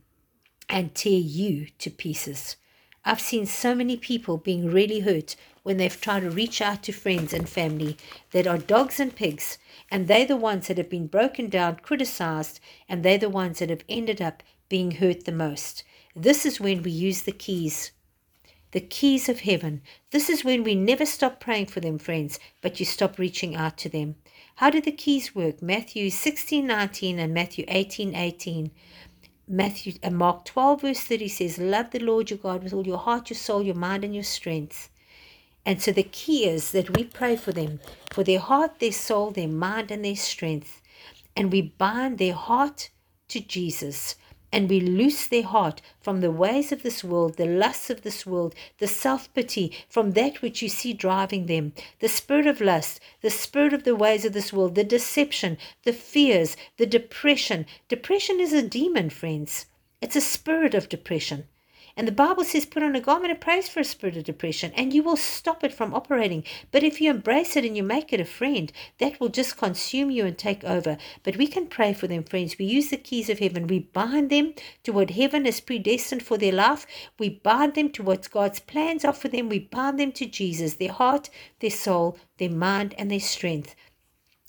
and 0.69 0.95
tear 0.95 1.19
you 1.19 1.67
to 1.79 1.91
pieces. 1.91 2.57
I've 3.05 3.21
seen 3.21 3.47
so 3.47 3.75
many 3.75 3.97
people 3.97 4.37
being 4.37 4.71
really 4.71 5.01
hurt 5.01 5.35
when 5.63 5.77
they've 5.77 6.01
tried 6.01 6.21
to 6.21 6.31
reach 6.31 6.61
out 6.61 6.83
to 6.85 6.93
friends 6.93 7.33
and 7.33 7.49
family 7.49 7.97
that 8.33 8.47
are 8.47 8.59
dogs 8.59 9.01
and 9.01 9.15
pigs, 9.15 9.59
and 9.91 10.07
they're 10.07 10.27
the 10.27 10.37
ones 10.37 10.69
that 10.69 10.79
have 10.79 10.91
been 10.91 11.07
broken 11.07 11.49
down, 11.49 11.77
criticized, 11.77 12.61
and 12.89 13.03
they're 13.03 13.19
the 13.19 13.29
ones 13.29 13.59
that 13.59 13.71
have 13.71 13.85
ended 13.89 14.21
up 14.21 14.43
being 14.69 14.93
hurt 14.93 15.25
the 15.25 15.33
most. 15.33 15.85
This 16.21 16.45
is 16.45 16.61
when 16.61 16.83
we 16.83 16.91
use 16.91 17.23
the 17.23 17.33
keys 17.33 17.93
the 18.73 18.81
keys 18.81 19.29
of 19.29 19.41
heaven. 19.41 19.81
This 20.11 20.29
is 20.29 20.45
when 20.45 20.65
we 20.65 20.75
never 20.75 21.07
stop 21.07 21.41
praying 21.41 21.67
for 21.67 21.81
them, 21.81 21.97
friends, 21.97 22.41
but 22.61 22.79
you 22.81 22.85
stop 22.85 23.19
reaching 23.19 23.55
out 23.55 23.79
to 23.79 23.89
them. 23.89 24.17
How 24.57 24.69
do 24.69 24.81
the 24.81 24.93
keys 24.93 25.35
work? 25.35 25.63
Matthew 25.63 26.11
16 26.11 26.67
19 26.67 27.21
and 27.21 27.33
Matthew 27.33 27.65
18 27.69 28.17
18. 28.17 28.73
Matthew 29.47 29.93
uh, 30.03 30.11
Mark 30.11 30.45
12 30.45 30.81
verse 30.81 31.01
30 31.01 31.29
says, 31.29 31.59
Love 31.59 31.93
the 31.93 32.01
Lord 32.01 32.31
your 32.31 32.39
God 32.41 32.65
with 32.65 32.75
all 32.75 32.87
your 32.87 32.99
heart, 32.99 33.31
your 33.31 33.37
soul, 33.37 33.63
your 33.63 33.77
mind, 33.77 34.03
and 34.03 34.13
your 34.13 34.25
strength. 34.25 34.91
And 35.65 35.81
so 35.81 35.93
the 35.93 36.03
key 36.03 36.49
is 36.49 36.73
that 36.73 36.97
we 36.97 37.05
pray 37.05 37.37
for 37.37 37.53
them, 37.53 37.79
for 38.11 38.25
their 38.25 38.41
heart, 38.41 38.81
their 38.81 38.93
soul, 38.93 39.31
their 39.31 39.47
mind, 39.47 39.93
and 39.93 40.05
their 40.05 40.17
strength. 40.17 40.83
And 41.37 41.53
we 41.53 41.63
bind 41.63 42.19
their 42.19 42.35
heart 42.35 42.91
to 43.29 43.39
Jesus 43.41 44.17
and 44.53 44.69
we 44.71 44.81
loose 44.81 45.27
their 45.27 45.43
heart 45.43 45.83
from 46.01 46.21
the 46.21 46.31
ways 46.31 46.73
of 46.73 46.83
this 46.83 47.05
world, 47.05 47.37
the 47.37 47.47
lusts 47.47 47.91
of 47.91 48.03
this 48.03 48.25
world, 48.25 48.55
the 48.79 48.87
self 48.87 49.33
pity, 49.35 49.73
from 49.89 50.13
that 50.13 50.41
which 50.41 50.63
you 50.63 50.69
see 50.69 50.93
driving 50.93 51.47
them, 51.47 51.73
the 52.01 52.09
spirit 52.09 52.47
of 52.47 52.61
lust, 52.61 53.01
the 53.21 53.31
spirit 53.31 53.73
of 53.73 53.85
the 53.85 53.97
ways 53.97 54.25
of 54.25 54.33
this 54.33 54.53
world, 54.53 54.75
the 54.75 54.85
deception, 54.85 55.59
the 55.85 55.93
fears, 55.93 56.57
the 56.77 56.87
depression. 56.87 57.67
Depression 57.89 58.41
is 58.41 58.53
a 58.53 58.63
demon, 58.63 59.11
friends. 59.11 59.67
It's 60.01 60.17
a 60.17 60.21
spirit 60.21 60.75
of 60.75 60.89
depression. 60.89 61.47
And 61.99 62.07
the 62.07 62.13
Bible 62.13 62.45
says, 62.45 62.65
put 62.65 62.85
on 62.85 62.95
a 62.95 63.01
garment 63.01 63.33
of 63.33 63.41
praise 63.41 63.69
for 63.69 63.81
a 63.81 63.85
spirit 63.85 64.17
of 64.17 64.23
depression, 64.23 64.71
and 64.77 64.95
you 64.95 65.03
will 65.03 65.17
stop 65.17 65.65
it 65.65 65.75
from 65.75 65.93
operating. 65.93 66.45
But 66.71 66.85
if 66.85 67.01
you 67.01 67.11
embrace 67.11 67.57
it 67.57 67.65
and 67.65 67.77
you 67.77 67.83
make 67.83 68.13
it 68.13 68.21
a 68.21 68.25
friend, 68.25 68.71
that 68.99 69.19
will 69.19 69.31
just 69.31 69.57
consume 69.57 70.09
you 70.09 70.25
and 70.25 70.39
take 70.39 70.63
over. 70.63 70.97
But 71.25 71.37
we 71.37 71.49
can 71.49 71.67
pray 71.67 71.93
for 71.93 72.07
them, 72.07 72.23
friends. 72.23 72.57
We 72.57 72.67
use 72.67 72.91
the 72.91 72.99
keys 72.99 73.29
of 73.29 73.41
heaven. 73.41 73.67
We 73.67 73.81
bind 73.81 74.31
them 74.31 74.55
to 74.85 74.93
what 74.93 75.11
heaven 75.11 75.45
has 75.45 75.59
predestined 75.59 76.23
for 76.23 76.39
their 76.39 76.53
life. 76.53 76.87
We 77.19 77.31
bind 77.31 77.75
them 77.75 77.91
to 77.91 78.05
what 78.05 78.31
God's 78.31 78.61
plans 78.61 79.05
are 79.05 79.13
for 79.13 79.27
them. 79.27 79.49
We 79.49 79.59
bind 79.59 79.99
them 79.99 80.13
to 80.13 80.27
Jesus, 80.27 80.75
their 80.75 80.93
heart, 80.93 81.31
their 81.59 81.71
soul, 81.71 82.17
their 82.39 82.49
mind, 82.49 82.95
and 82.97 83.11
their 83.11 83.19
strength 83.19 83.75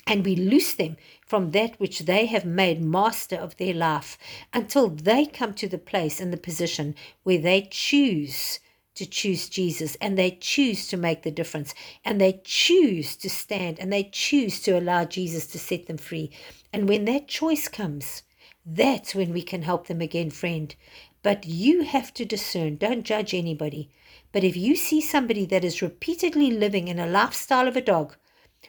and 0.09 0.25
we 0.25 0.35
loose 0.35 0.73
them 0.73 0.97
from 1.23 1.51
that 1.51 1.79
which 1.79 1.99
they 1.99 2.25
have 2.25 2.43
made 2.43 2.81
master 2.81 3.35
of 3.35 3.55
their 3.57 3.75
life 3.75 4.17
until 4.51 4.89
they 4.89 5.23
come 5.23 5.53
to 5.53 5.69
the 5.69 5.77
place 5.77 6.19
and 6.19 6.33
the 6.33 6.37
position 6.37 6.95
where 7.21 7.37
they 7.37 7.61
choose 7.69 8.59
to 8.95 9.05
choose 9.05 9.47
Jesus 9.47 9.95
and 10.01 10.17
they 10.17 10.31
choose 10.31 10.87
to 10.87 10.97
make 10.97 11.21
the 11.21 11.29
difference 11.29 11.75
and 12.03 12.19
they 12.19 12.41
choose 12.43 13.15
to 13.17 13.29
stand 13.29 13.79
and 13.79 13.93
they 13.93 14.09
choose 14.11 14.59
to 14.61 14.71
allow 14.71 15.05
Jesus 15.05 15.45
to 15.45 15.59
set 15.59 15.85
them 15.85 15.97
free. 15.97 16.31
And 16.73 16.89
when 16.89 17.05
that 17.05 17.27
choice 17.27 17.67
comes, 17.67 18.23
that's 18.65 19.13
when 19.13 19.31
we 19.31 19.43
can 19.43 19.61
help 19.61 19.87
them 19.87 20.01
again, 20.01 20.31
friend. 20.31 20.75
But 21.21 21.45
you 21.45 21.83
have 21.83 22.15
to 22.15 22.25
discern, 22.25 22.77
don't 22.77 23.03
judge 23.03 23.35
anybody. 23.35 23.91
But 24.31 24.43
if 24.43 24.57
you 24.57 24.75
see 24.75 25.01
somebody 25.01 25.45
that 25.45 25.63
is 25.63 25.83
repeatedly 25.83 26.49
living 26.49 26.87
in 26.87 26.97
a 26.97 27.07
lifestyle 27.07 27.67
of 27.67 27.77
a 27.77 27.81
dog, 27.81 28.15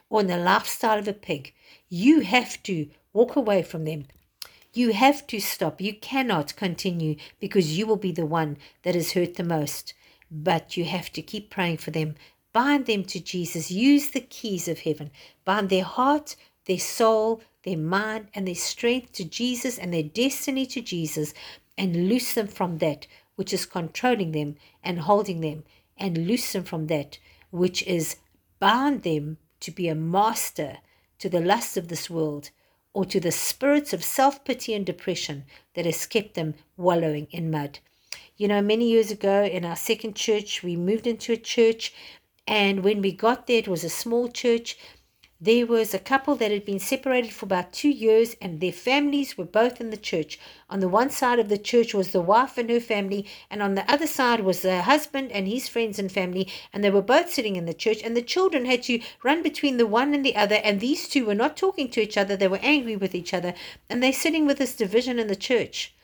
or 0.08 0.20
in 0.20 0.26
the 0.26 0.36
lifestyle 0.36 0.98
of 0.98 1.08
a 1.08 1.12
pig. 1.12 1.52
You 1.88 2.20
have 2.20 2.62
to 2.64 2.88
walk 3.12 3.36
away 3.36 3.62
from 3.62 3.84
them. 3.84 4.06
You 4.72 4.92
have 4.92 5.26
to 5.28 5.40
stop. 5.40 5.80
You 5.80 5.94
cannot 5.94 6.54
continue 6.56 7.16
because 7.40 7.76
you 7.76 7.86
will 7.86 7.96
be 7.96 8.12
the 8.12 8.26
one 8.26 8.56
that 8.84 8.94
is 8.94 9.12
hurt 9.12 9.34
the 9.34 9.44
most. 9.44 9.94
But 10.30 10.76
you 10.76 10.84
have 10.84 11.10
to 11.12 11.22
keep 11.22 11.50
praying 11.50 11.78
for 11.78 11.90
them. 11.90 12.14
Bind 12.52 12.86
them 12.86 13.04
to 13.04 13.20
Jesus. 13.20 13.70
Use 13.70 14.10
the 14.10 14.20
keys 14.20 14.68
of 14.68 14.80
heaven. 14.80 15.10
Bind 15.44 15.70
their 15.70 15.84
heart, 15.84 16.36
their 16.66 16.78
soul, 16.78 17.42
their 17.64 17.76
mind, 17.76 18.28
and 18.34 18.46
their 18.46 18.54
strength 18.54 19.12
to 19.12 19.24
Jesus 19.24 19.78
and 19.78 19.92
their 19.92 20.04
destiny 20.04 20.66
to 20.66 20.80
Jesus 20.80 21.34
and 21.76 22.08
loose 22.08 22.34
them 22.34 22.46
from 22.46 22.78
that 22.78 23.06
which 23.36 23.52
is 23.52 23.66
controlling 23.66 24.32
them 24.32 24.56
and 24.84 25.00
holding 25.00 25.40
them 25.40 25.64
and 25.96 26.26
loose 26.26 26.52
them 26.52 26.62
from 26.64 26.86
that 26.86 27.18
which 27.50 27.82
is 27.84 28.16
bound 28.58 29.02
them 29.02 29.38
to 29.60 29.70
be 29.70 29.88
a 29.88 29.94
master 29.94 30.78
to 31.18 31.28
the 31.28 31.40
lusts 31.40 31.76
of 31.76 31.88
this 31.88 32.08
world 32.10 32.50
or 32.92 33.04
to 33.04 33.20
the 33.20 33.30
spirits 33.30 33.92
of 33.92 34.02
self 34.02 34.44
pity 34.44 34.74
and 34.74 34.84
depression 34.84 35.44
that 35.74 35.84
has 35.84 36.06
kept 36.06 36.34
them 36.34 36.54
wallowing 36.76 37.28
in 37.30 37.50
mud. 37.50 37.78
You 38.36 38.48
know, 38.48 38.62
many 38.62 38.88
years 38.90 39.10
ago 39.10 39.44
in 39.44 39.64
our 39.64 39.76
second 39.76 40.16
church, 40.16 40.62
we 40.62 40.74
moved 40.76 41.06
into 41.06 41.32
a 41.32 41.36
church, 41.36 41.92
and 42.46 42.82
when 42.82 43.02
we 43.02 43.12
got 43.12 43.46
there, 43.46 43.58
it 43.58 43.68
was 43.68 43.84
a 43.84 43.90
small 43.90 44.28
church 44.28 44.76
there 45.42 45.66
was 45.66 45.94
a 45.94 45.98
couple 45.98 46.36
that 46.36 46.50
had 46.50 46.66
been 46.66 46.78
separated 46.78 47.32
for 47.32 47.46
about 47.46 47.72
two 47.72 47.88
years, 47.88 48.36
and 48.42 48.60
their 48.60 48.72
families 48.72 49.38
were 49.38 49.46
both 49.46 49.80
in 49.80 49.88
the 49.88 49.96
church. 49.96 50.38
On 50.68 50.80
the 50.80 50.88
one 50.88 51.08
side 51.08 51.38
of 51.38 51.48
the 51.48 51.56
church 51.56 51.94
was 51.94 52.10
the 52.10 52.20
wife 52.20 52.58
and 52.58 52.68
her 52.68 52.78
family, 52.78 53.24
and 53.48 53.62
on 53.62 53.74
the 53.74 53.90
other 53.90 54.06
side 54.06 54.40
was 54.40 54.60
the 54.60 54.82
husband 54.82 55.32
and 55.32 55.48
his 55.48 55.66
friends 55.66 55.98
and 55.98 56.12
family, 56.12 56.46
and 56.74 56.84
they 56.84 56.90
were 56.90 57.00
both 57.00 57.32
sitting 57.32 57.56
in 57.56 57.64
the 57.64 57.72
church. 57.72 58.02
And 58.02 58.14
the 58.14 58.20
children 58.20 58.66
had 58.66 58.82
to 58.82 59.00
run 59.22 59.42
between 59.42 59.78
the 59.78 59.86
one 59.86 60.12
and 60.12 60.24
the 60.24 60.36
other, 60.36 60.56
and 60.56 60.78
these 60.78 61.08
two 61.08 61.24
were 61.24 61.34
not 61.34 61.56
talking 61.56 61.88
to 61.90 62.02
each 62.02 62.18
other, 62.18 62.36
they 62.36 62.48
were 62.48 62.60
angry 62.60 62.96
with 62.96 63.14
each 63.14 63.32
other, 63.32 63.54
and 63.88 64.02
they're 64.02 64.12
sitting 64.12 64.46
with 64.46 64.58
this 64.58 64.76
division 64.76 65.18
in 65.18 65.28
the 65.28 65.36
church. 65.36 65.94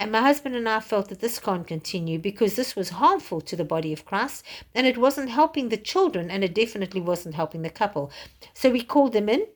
And 0.00 0.10
my 0.10 0.22
husband 0.22 0.56
and 0.56 0.66
I 0.66 0.80
felt 0.80 1.10
that 1.10 1.20
this 1.20 1.38
can't 1.38 1.66
continue 1.66 2.18
because 2.18 2.56
this 2.56 2.74
was 2.74 2.88
harmful 2.88 3.42
to 3.42 3.54
the 3.54 3.66
body 3.66 3.92
of 3.92 4.06
Christ 4.06 4.42
and 4.74 4.86
it 4.86 4.96
wasn't 4.96 5.28
helping 5.28 5.68
the 5.68 5.76
children 5.76 6.30
and 6.30 6.42
it 6.42 6.54
definitely 6.54 7.02
wasn't 7.02 7.34
helping 7.34 7.60
the 7.60 7.68
couple. 7.68 8.10
So 8.54 8.70
we 8.70 8.82
called 8.82 9.12
them 9.12 9.28
in 9.28 9.46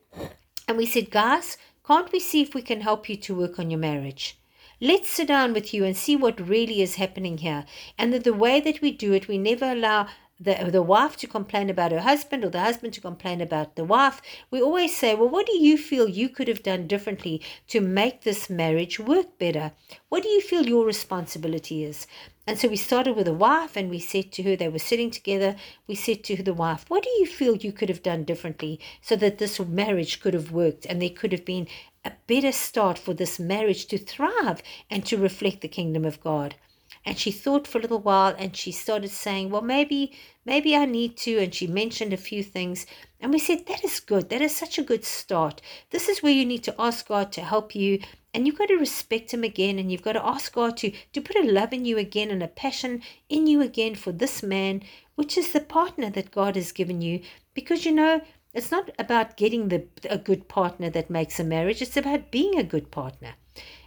and 0.67 0.77
we 0.77 0.85
said, 0.85 1.09
Guys, 1.09 1.57
can't 1.87 2.11
we 2.11 2.19
see 2.19 2.43
if 2.43 2.53
we 2.53 2.61
can 2.61 2.81
help 2.81 3.09
you 3.09 3.17
to 3.17 3.35
work 3.35 3.57
on 3.57 3.71
your 3.71 3.79
marriage? 3.79 4.37
Let's 4.79 5.09
sit 5.09 5.29
down 5.29 5.53
with 5.53 5.73
you 5.73 5.83
and 5.83 5.97
see 5.97 6.15
what 6.15 6.47
really 6.47 6.83
is 6.83 6.95
happening 6.95 7.39
here. 7.39 7.65
And 7.97 8.13
that 8.13 8.23
the 8.23 8.31
way 8.31 8.59
that 8.59 8.81
we 8.81 8.91
do 8.91 9.13
it, 9.13 9.27
we 9.27 9.39
never 9.39 9.71
allow 9.71 10.09
the, 10.37 10.69
the 10.69 10.81
wife 10.81 11.15
to 11.17 11.27
complain 11.27 11.69
about 11.69 11.93
her 11.93 12.01
husband 12.01 12.43
or 12.43 12.49
the 12.49 12.59
husband 12.59 12.93
to 12.93 13.01
complain 13.01 13.39
about 13.39 13.75
the 13.75 13.85
wife, 13.85 14.21
we 14.51 14.61
always 14.61 14.95
say, 14.95 15.15
Well, 15.15 15.29
what 15.29 15.45
do 15.45 15.57
you 15.57 15.77
feel 15.77 16.09
you 16.09 16.27
could 16.27 16.49
have 16.49 16.61
done 16.61 16.87
differently 16.87 17.41
to 17.69 17.79
make 17.79 18.21
this 18.21 18.49
marriage 18.49 18.99
work 18.99 19.39
better? 19.39 19.71
What 20.09 20.23
do 20.23 20.29
you 20.29 20.41
feel 20.41 20.67
your 20.67 20.85
responsibility 20.85 21.85
is? 21.85 22.05
And 22.45 22.59
so 22.59 22.67
we 22.67 22.75
started 22.75 23.15
with 23.15 23.27
the 23.27 23.33
wife 23.33 23.77
and 23.77 23.89
we 23.89 23.99
said 23.99 24.33
to 24.33 24.43
her, 24.43 24.55
they 24.57 24.67
were 24.67 24.77
sitting 24.77 25.09
together, 25.09 25.55
we 25.87 25.95
said 25.95 26.23
to 26.25 26.43
the 26.43 26.53
wife, 26.53 26.83
What 26.89 27.03
do 27.03 27.09
you 27.11 27.25
feel 27.25 27.55
you 27.55 27.71
could 27.71 27.89
have 27.89 28.03
done 28.03 28.25
differently 28.25 28.79
so 29.01 29.15
that 29.15 29.37
this 29.37 29.57
marriage 29.59 30.19
could 30.19 30.33
have 30.33 30.51
worked 30.51 30.85
and 30.85 31.01
there 31.01 31.09
could 31.09 31.31
have 31.31 31.45
been 31.45 31.67
a 32.03 32.11
better 32.27 32.51
start 32.51 32.97
for 32.97 33.13
this 33.13 33.39
marriage 33.39 33.85
to 33.87 33.97
thrive 33.97 34.61
and 34.89 35.05
to 35.05 35.17
reflect 35.17 35.61
the 35.61 35.69
kingdom 35.69 36.03
of 36.03 36.21
God? 36.21 36.55
And 37.07 37.19
she 37.19 37.31
thought 37.31 37.67
for 37.67 37.77
a 37.77 37.81
little 37.81 37.99
while 37.99 38.35
and 38.35 38.57
she 38.57 38.71
started 38.71 39.11
saying, 39.11 39.51
Well, 39.51 39.61
maybe, 39.61 40.11
maybe 40.43 40.75
I 40.75 40.85
need 40.85 41.15
to. 41.17 41.37
And 41.37 41.53
she 41.53 41.67
mentioned 41.67 42.13
a 42.13 42.17
few 42.17 42.41
things. 42.41 42.87
And 43.19 43.31
we 43.31 43.37
said, 43.37 43.67
That 43.67 43.83
is 43.83 43.99
good. 43.99 44.29
That 44.29 44.41
is 44.41 44.55
such 44.55 44.79
a 44.79 44.83
good 44.83 45.05
start. 45.05 45.61
This 45.91 46.09
is 46.09 46.23
where 46.23 46.31
you 46.31 46.45
need 46.45 46.63
to 46.63 46.75
ask 46.79 47.07
God 47.07 47.31
to 47.33 47.41
help 47.41 47.75
you. 47.75 47.99
And 48.33 48.47
you've 48.47 48.57
got 48.57 48.69
to 48.69 48.77
respect 48.77 49.33
Him 49.33 49.43
again. 49.43 49.77
And 49.77 49.91
you've 49.91 50.01
got 50.01 50.13
to 50.13 50.25
ask 50.25 50.51
God 50.51 50.77
to, 50.77 50.91
to 51.13 51.21
put 51.21 51.35
a 51.35 51.51
love 51.51 51.73
in 51.73 51.85
you 51.85 51.99
again 51.99 52.31
and 52.31 52.41
a 52.41 52.47
passion 52.47 53.03
in 53.29 53.45
you 53.45 53.61
again 53.61 53.93
for 53.93 54.11
this 54.11 54.41
man, 54.41 54.81
which 55.13 55.37
is 55.37 55.51
the 55.51 55.61
partner 55.61 56.09
that 56.09 56.31
God 56.31 56.55
has 56.55 56.71
given 56.71 57.01
you. 57.01 57.21
Because, 57.53 57.85
you 57.85 57.91
know, 57.91 58.21
it's 58.55 58.71
not 58.71 58.89
about 58.97 59.37
getting 59.37 59.67
the, 59.67 59.85
a 60.09 60.17
good 60.17 60.47
partner 60.47 60.89
that 60.89 61.09
makes 61.09 61.39
a 61.39 61.43
marriage, 61.43 61.81
it's 61.81 61.97
about 61.97 62.31
being 62.31 62.57
a 62.57 62.63
good 62.63 62.89
partner. 62.89 63.35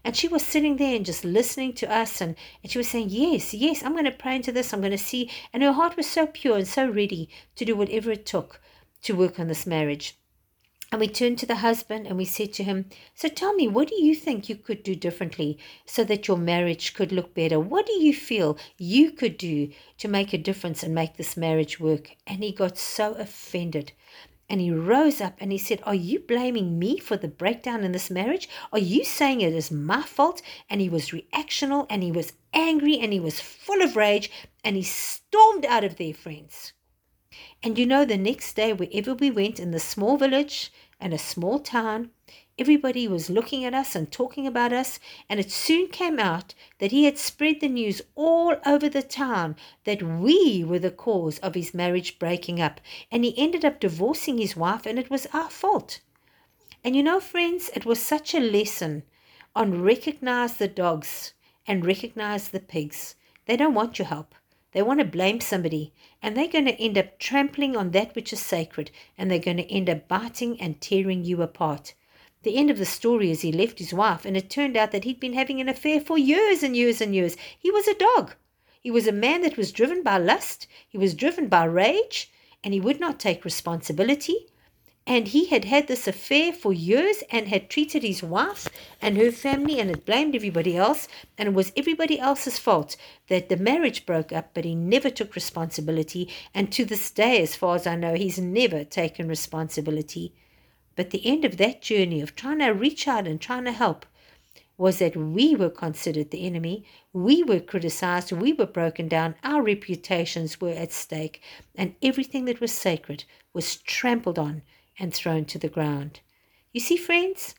And 0.05 0.17
she 0.17 0.29
was 0.29 0.45
sitting 0.45 0.77
there 0.77 0.97
and 0.97 1.05
just 1.05 1.25
listening 1.25 1.73
to 1.75 1.93
us. 1.93 2.21
And, 2.21 2.37
and 2.63 2.73
she 2.73 2.79
was 2.79 2.89
saying, 2.89 3.09
Yes, 3.11 3.53
yes, 3.55 3.83
I'm 3.83 3.93
going 3.93 4.05
to 4.05 4.11
pray 4.11 4.37
into 4.37 4.53
this. 4.53 4.73
I'm 4.73 4.81
going 4.81 4.93
to 4.93 4.99
see. 4.99 5.31
And 5.53 5.63
her 5.63 5.73
heart 5.73 5.97
was 5.97 6.09
so 6.09 6.27
pure 6.27 6.57
and 6.57 6.69
so 6.69 6.89
ready 6.89 7.29
to 7.57 7.65
do 7.65 7.77
whatever 7.77 8.11
it 8.11 8.27
took 8.27 8.61
to 9.03 9.17
work 9.17 9.39
on 9.39 9.49
this 9.49 9.67
marriage. 9.67 10.17
And 10.91 11.03
we 11.03 11.09
turned 11.09 11.39
to 11.41 11.47
the 11.47 11.57
husband 11.57 12.07
and 12.07 12.17
we 12.17 12.25
said 12.25 12.55
to 12.55 12.65
him, 12.65 12.89
So 13.15 13.29
tell 13.29 13.53
me, 13.53 13.69
what 13.69 13.89
do 13.89 14.03
you 14.03 14.15
think 14.15 14.49
you 14.49 14.57
could 14.57 14.83
do 14.83 14.95
differently 14.95 15.59
so 15.85 16.03
that 16.05 16.27
your 16.27 16.39
marriage 16.39 16.95
could 16.95 17.13
look 17.13 17.35
better? 17.35 17.61
What 17.61 17.85
do 17.85 17.93
you 17.93 18.15
feel 18.15 18.57
you 18.79 19.11
could 19.11 19.37
do 19.37 19.71
to 19.99 20.09
make 20.09 20.33
a 20.33 20.39
difference 20.39 20.83
and 20.83 20.95
make 20.95 21.19
this 21.19 21.37
marriage 21.37 21.79
work? 21.79 22.17
And 22.27 22.43
he 22.43 22.53
got 22.53 22.79
so 22.79 23.13
offended 23.15 23.93
and 24.49 24.61
he 24.61 24.71
rose 24.71 25.21
up 25.21 25.35
and 25.39 25.53
he 25.53 25.59
said, 25.59 25.81
Are 25.85 25.95
you 25.95 26.21
blaming 26.21 26.79
me 26.79 26.99
for 26.99 27.17
the 27.17 27.29
breakdown 27.29 27.85
in 27.85 27.93
this 27.93 28.11
marriage? 28.11 28.49
Are 28.73 28.79
you 28.79 29.05
saying 29.05 29.41
it 29.41 29.53
is 29.53 29.71
my 29.71 30.03
fault? 30.03 30.41
And 30.71 30.81
he 30.81 30.89
was 30.89 31.11
reactional 31.11 31.87
and 31.91 32.03
he 32.03 32.11
was 32.11 32.33
angry 32.55 32.99
and 32.99 33.13
he 33.13 33.21
was 33.21 33.41
full 33.41 33.83
of 33.83 33.97
rage 33.97 34.31
and 34.65 34.77
he 34.77 34.83
stormed 34.83 35.67
out 35.67 35.85
of 35.85 35.97
there, 35.97 36.15
friends. 36.15 36.73
And 37.63 37.79
you 37.79 37.87
know, 37.87 38.05
the 38.05 38.17
next 38.17 38.55
day, 38.55 38.73
wherever 38.73 39.15
we 39.15 39.31
went 39.31 39.61
in 39.61 39.71
the 39.71 39.81
small 39.81 40.17
village 40.17 40.73
and 40.99 41.13
a 41.13 41.19
small 41.19 41.59
town, 41.59 42.11
Everybody 42.61 43.07
was 43.07 43.31
looking 43.31 43.65
at 43.65 43.73
us 43.73 43.95
and 43.95 44.11
talking 44.11 44.45
about 44.45 44.73
us, 44.73 44.99
and 45.29 45.39
it 45.39 45.53
soon 45.53 45.87
came 45.87 46.19
out 46.19 46.55
that 46.81 46.91
he 46.91 47.05
had 47.05 47.17
spread 47.17 47.61
the 47.61 47.69
news 47.69 48.03
all 48.17 48.57
over 48.67 48.89
the 48.89 49.01
town 49.01 49.55
that 49.85 50.03
we 50.03 50.65
were 50.65 50.81
the 50.81 50.91
cause 50.91 51.39
of 51.39 51.55
his 51.55 51.73
marriage 51.73 52.19
breaking 52.19 52.61
up, 52.61 52.81
and 53.13 53.25
he 53.25 53.39
ended 53.39 53.65
up 53.65 53.79
divorcing 53.79 54.39
his 54.39 54.57
wife, 54.57 54.87
and 54.87 54.99
it 54.99 55.09
was 55.09 55.29
our 55.33 55.49
fault. 55.49 56.01
And 56.83 56.97
you 56.97 57.03
know, 57.05 57.21
friends, 57.21 57.71
it 57.77 57.87
was 57.87 58.03
such 58.03 58.35
a 58.35 58.41
lesson 58.41 59.05
on 59.55 59.81
recognize 59.81 60.57
the 60.57 60.67
dogs 60.67 61.35
and 61.65 61.87
recognize 61.87 62.49
the 62.49 62.59
pigs. 62.59 63.15
They 63.47 63.57
don't 63.57 63.75
want 63.75 64.01
your 64.01 64.09
help. 64.09 64.35
They 64.73 64.83
want 64.83 64.99
to 64.99 65.07
blame 65.07 65.41
somebody, 65.41 65.93
and 66.21 66.37
they're 66.37 66.49
going 66.49 66.67
to 66.67 66.81
end 66.81 66.99
up 66.99 67.21
trampling 67.21 67.77
on 67.77 67.93
that 67.93 68.17
which 68.17 68.33
is 68.33 68.41
sacred, 68.41 68.91
and 69.17 69.31
they're 69.31 69.39
going 69.39 69.59
to 69.59 69.73
end 69.73 69.89
up 69.89 70.09
biting 70.09 70.61
and 70.61 70.81
tearing 70.81 71.23
you 71.25 71.41
apart. 71.41 71.95
The 72.45 72.57
end 72.57 72.71
of 72.71 72.79
the 72.79 72.85
story 72.85 73.31
is 73.31 73.41
he 73.41 73.51
left 73.51 73.81
his 73.81 73.93
wife, 73.93 74.25
and 74.25 74.37
it 74.37 74.49
turned 74.49 74.77
out 74.77 74.93
that 74.93 75.05
he'd 75.05 75.19
been 75.19 75.33
having 75.33 75.61
an 75.61 75.69
affair 75.69 76.01
for 76.01 76.17
years 76.17 76.63
and 76.63 76.77
years 76.77 77.01
and 77.01 77.15
years. 77.15 77.37
He 77.59 77.71
was 77.71 77.89
a 77.89 77.95
dog. 77.95 78.37
He 78.81 78.93
was 78.93 79.09
a 79.09 79.13
man 79.13 79.43
that 79.43 79.57
was 79.57 79.73
driven 79.73 80.05
by 80.05 80.19
lust, 80.19 80.69
he 80.89 80.97
was 80.97 81.15
driven 81.15 81.49
by 81.49 81.65
rage, 81.65 82.31
and 82.63 82.73
he 82.73 82.81
would 82.81 83.01
not 83.01 83.19
take 83.19 83.45
responsibility. 83.45 84.47
And 85.05 85.27
he 85.27 85.47
had 85.47 85.65
had 85.65 85.89
this 85.89 86.07
affair 86.07 86.53
for 86.53 86.73
years 86.73 87.25
and 87.31 87.49
had 87.49 87.71
treated 87.71 88.03
his 88.03 88.23
wife 88.23 88.69
and 89.01 89.17
her 89.17 89.33
family 89.33 89.81
and 89.81 89.89
had 89.89 90.05
blamed 90.05 90.37
everybody 90.37 90.77
else. 90.77 91.09
And 91.39 91.49
it 91.49 91.55
was 91.55 91.73
everybody 91.77 92.21
else's 92.21 92.59
fault 92.59 92.97
that 93.29 93.49
the 93.49 93.57
marriage 93.57 94.05
broke 94.05 94.33
up, 94.33 94.51
but 94.53 94.67
he 94.67 94.75
never 94.75 95.09
took 95.09 95.35
responsibility. 95.35 96.29
And 96.55 96.71
to 96.73 96.85
this 96.85 97.11
day, 97.11 97.41
as 97.43 97.57
far 97.57 97.75
as 97.75 97.87
I 97.87 97.97
know, 97.97 98.15
he's 98.15 98.39
never 98.39 98.85
taken 98.85 99.29
responsibility. 99.29 100.35
But 100.99 101.11
the 101.11 101.25
end 101.25 101.45
of 101.45 101.59
that 101.59 101.81
journey 101.81 102.21
of 102.21 102.35
trying 102.35 102.59
to 102.59 102.71
reach 102.71 103.07
out 103.07 103.29
and 103.29 103.41
trying 103.41 103.67
to 103.67 103.71
help 103.71 104.05
was 104.77 104.99
that 104.99 105.15
we 105.15 105.55
were 105.55 105.71
considered 105.71 106.33
the 106.33 106.45
enemy, 106.45 106.85
we 107.13 107.45
were 107.45 107.61
criticized, 107.61 108.33
we 108.33 108.53
were 108.53 108.67
broken 108.67 109.07
down, 109.07 109.37
our 109.45 109.63
reputations 109.63 110.61
were 110.61 110.73
at 110.73 110.91
stake, 110.91 111.41
and 111.77 111.95
everything 112.03 112.47
that 112.47 112.61
was 112.61 112.73
sacred 112.73 113.23
was 113.53 113.77
trampled 113.77 114.41
on 114.41 114.63
and 114.99 115.15
thrown 115.15 115.45
to 115.45 115.57
the 115.57 115.69
ground. 115.69 116.19
You 116.73 116.81
see, 116.81 116.97
friends, 116.97 117.55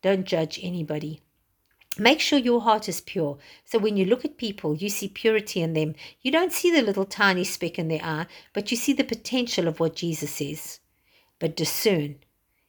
don't 0.00 0.24
judge 0.24 0.60
anybody. 0.62 1.20
Make 1.98 2.20
sure 2.20 2.38
your 2.38 2.60
heart 2.60 2.88
is 2.88 3.00
pure. 3.00 3.38
So 3.64 3.80
when 3.80 3.96
you 3.96 4.04
look 4.04 4.24
at 4.24 4.36
people, 4.36 4.76
you 4.76 4.88
see 4.88 5.08
purity 5.08 5.62
in 5.62 5.72
them. 5.72 5.96
You 6.22 6.30
don't 6.30 6.52
see 6.52 6.70
the 6.70 6.80
little 6.80 7.06
tiny 7.06 7.42
speck 7.42 7.76
in 7.76 7.88
their 7.88 8.04
eye, 8.04 8.26
but 8.52 8.70
you 8.70 8.76
see 8.76 8.92
the 8.92 9.02
potential 9.02 9.66
of 9.66 9.80
what 9.80 9.96
Jesus 9.96 10.40
is. 10.40 10.78
But 11.40 11.56
discern 11.56 12.20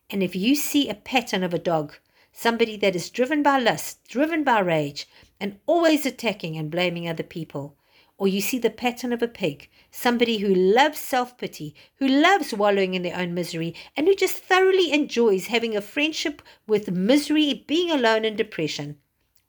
and 0.10 0.22
if 0.22 0.36
you 0.36 0.56
see 0.56 0.90
a 0.90 0.96
pattern 0.96 1.44
of 1.44 1.54
a 1.54 1.60
dog, 1.60 1.96
somebody 2.32 2.78
that 2.78 2.96
is 2.96 3.10
driven 3.10 3.42
by 3.42 3.60
lust, 3.60 4.08
driven 4.08 4.44
by 4.44 4.60
rage, 4.60 5.08
and 5.40 5.60
always 5.66 6.06
attacking 6.06 6.58
and 6.58 6.72
blaming 6.72 7.08
other 7.08 7.24
people, 7.24 7.76
or 8.18 8.28
you 8.28 8.42
see 8.42 8.58
the 8.58 8.70
pattern 8.70 9.12
of 9.12 9.22
a 9.22 9.28
pig, 9.28 9.70
somebody 9.92 10.38
who 10.38 10.54
loves 10.54 11.00
self 11.00 11.38
pity, 11.38 11.76
who 11.96 12.08
loves 12.08 12.54
wallowing 12.54 12.94
in 12.94 13.02
their 13.02 13.18
own 13.18 13.34
misery, 13.34 13.76
and 13.98 14.08
who 14.08 14.16
just 14.16 14.38
thoroughly 14.38 14.92
enjoys 14.92 15.48
having 15.48 15.76
a 15.76 15.82
friendship 15.82 16.42
with 16.68 16.92
misery, 16.92 17.66
being 17.68 17.92
alone, 17.92 18.24
and 18.24 18.38
depression, 18.38 18.98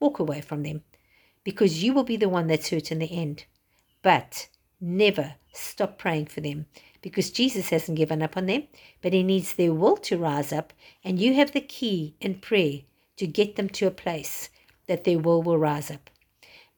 walk 0.01 0.19
away 0.19 0.41
from 0.41 0.63
them 0.63 0.83
because 1.47 1.85
you 1.85 1.93
will 1.93 2.03
be 2.03 2.17
the 2.17 2.29
one 2.29 2.49
that's 2.49 2.71
hurt 2.71 2.91
in 2.91 2.99
the 2.99 3.17
end. 3.17 3.45
But 4.03 4.49
never 4.81 5.35
stop 5.53 5.99
praying 5.99 6.27
for 6.27 6.41
them 6.41 6.67
because 7.03 7.31
Jesus 7.31 7.71
hasn't 7.71 7.97
given 7.97 8.23
up 8.23 8.37
on 8.37 8.47
them, 8.47 8.65
but 9.01 9.13
He 9.13 9.23
needs 9.23 9.55
their 9.55 9.73
will 9.73 9.97
to 9.99 10.19
rise 10.19 10.53
up, 10.53 10.73
and 11.05 11.21
you 11.21 11.35
have 11.35 11.53
the 11.53 11.61
key 11.61 12.17
in 12.21 12.41
prayer 12.41 12.81
to 13.17 13.27
get 13.27 13.57
them 13.57 13.69
to 13.71 13.87
a 13.87 13.91
place 13.91 14.51
that 14.87 15.05
their 15.05 15.19
will 15.19 15.43
will 15.43 15.59
rise 15.59 15.91
up. 15.91 16.11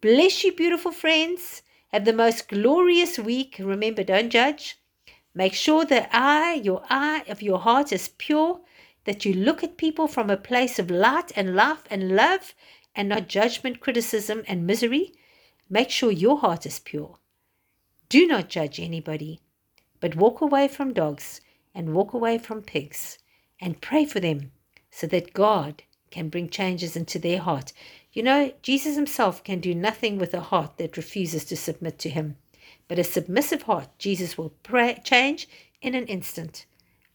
Bless 0.01 0.45
you, 0.45 0.53
beautiful 0.53 0.93
friends. 0.93 1.63
Have 1.89 2.05
the 2.05 2.13
most 2.13 2.49
glorious 2.49 3.19
week. 3.19 3.57
Remember, 3.59 4.05
don't 4.05 4.31
judge. 4.31 4.77
Make 5.35 5.55
sure 5.55 5.85
that 5.87 6.11
eye, 6.13 6.61
your 6.63 6.83
eye 6.91 7.25
of 7.29 7.43
your 7.43 7.59
heart 7.59 7.93
is 7.93 8.09
pure, 8.19 8.61
that 9.05 9.25
you 9.25 9.33
look 9.33 9.65
at 9.65 9.77
people 9.77 10.07
from 10.07 10.29
a 10.31 10.37
place 10.37 10.79
of 10.79 10.91
light 10.91 11.33
and 11.35 11.55
life 11.55 11.85
and 11.91 12.15
love 12.15 12.55
and 12.95 13.09
not 13.09 13.29
judgment, 13.29 13.81
criticism, 13.81 14.43
and 14.47 14.67
misery. 14.67 15.15
Make 15.71 15.91
sure 15.91 16.11
your 16.11 16.39
heart 16.39 16.67
is 16.67 16.79
pure. 16.79 17.18
Do 18.09 18.27
not 18.27 18.49
judge 18.49 18.81
anybody. 18.81 19.41
But 20.01 20.17
walk 20.17 20.41
away 20.41 20.69
from 20.69 20.93
dogs 20.93 21.41
and 21.75 21.93
walk 21.93 22.13
away 22.13 22.39
from 22.39 22.63
pigs 22.63 23.19
and 23.61 23.81
pray 23.81 24.05
for 24.05 24.21
them 24.21 24.53
so 24.91 25.07
that 25.09 25.33
God 25.33 25.83
can 26.11 26.29
bring 26.29 26.49
changes 26.49 26.97
into 26.97 27.19
their 27.19 27.41
heart. 27.41 27.73
You 28.13 28.23
know, 28.23 28.53
Jesus 28.63 28.97
himself 28.97 29.45
can 29.45 29.61
do 29.61 29.75
nothing 29.75 30.19
with 30.19 30.33
a 30.33 30.41
heart 30.41 30.79
that 30.79 30.97
refuses 30.97 31.45
to 31.47 31.57
submit 31.57 31.99
to 31.99 32.09
him. 32.09 32.37
But 32.87 32.99
a 32.99 33.05
submissive 33.05 33.63
heart, 33.63 33.89
Jesus 33.99 34.39
will 34.39 34.55
pray, 34.63 35.01
change 35.05 35.49
in 35.83 35.95
an 35.95 36.07
instant. 36.07 36.65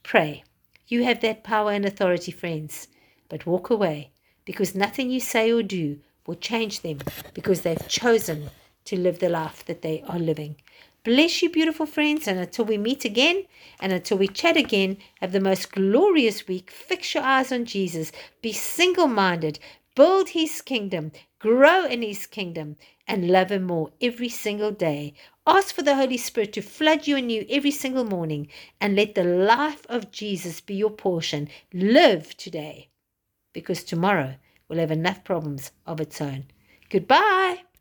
Pray. 0.03 0.43
You 0.88 1.03
have 1.06 1.21
that 1.21 1.43
power 1.43 1.71
and 1.71 1.86
authority, 1.86 2.32
friends. 2.32 2.88
But 3.29 3.47
walk 3.47 3.69
away 3.69 4.12
because 4.45 4.75
nothing 4.75 5.10
you 5.10 5.19
say 5.19 5.51
or 5.51 5.63
do 5.63 5.99
will 6.27 6.36
change 6.36 6.82
them 6.82 6.99
because 7.34 7.62
they've 7.62 7.88
chosen 7.88 8.49
to 8.86 8.99
live 8.99 9.19
the 9.19 9.29
life 9.29 9.65
that 9.65 9.82
they 9.82 10.03
are 10.08 10.19
living. 10.19 10.58
Bless 11.03 11.41
you, 11.41 11.49
beautiful 11.49 11.85
friends, 11.85 12.29
and 12.29 12.39
until 12.39 12.65
we 12.65 12.77
meet 12.77 13.03
again 13.03 13.43
and 13.81 13.91
until 13.91 14.17
we 14.17 14.27
chat 14.29 14.55
again, 14.55 14.97
have 15.19 15.33
the 15.33 15.41
most 15.41 15.71
glorious 15.73 16.47
week. 16.47 16.71
Fix 16.71 17.13
your 17.13 17.23
eyes 17.23 17.51
on 17.51 17.65
Jesus. 17.65 18.13
Be 18.41 18.53
single 18.53 19.07
minded. 19.07 19.59
Build 19.95 20.29
his 20.29 20.61
kingdom. 20.61 21.11
Grow 21.39 21.85
in 21.85 22.01
his 22.03 22.25
kingdom 22.25 22.77
and 23.05 23.29
love 23.29 23.51
him 23.51 23.63
more 23.63 23.91
every 24.01 24.29
single 24.29 24.71
day. 24.71 25.13
Ask 25.45 25.75
for 25.75 25.81
the 25.81 25.95
Holy 25.95 26.17
Spirit 26.17 26.53
to 26.53 26.61
flood 26.61 27.05
you 27.05 27.17
anew 27.17 27.45
every 27.49 27.71
single 27.71 28.05
morning 28.05 28.47
and 28.79 28.95
let 28.95 29.15
the 29.15 29.25
life 29.25 29.85
of 29.89 30.11
Jesus 30.11 30.61
be 30.61 30.75
your 30.75 30.91
portion. 30.91 31.49
Live 31.73 32.37
today 32.37 32.87
because 33.51 33.83
tomorrow 33.83 34.35
will 34.69 34.77
have 34.79 34.91
enough 34.91 35.25
problems 35.25 35.71
of 35.85 35.99
its 35.99 36.21
own. 36.21 36.45
Goodbye. 36.89 37.63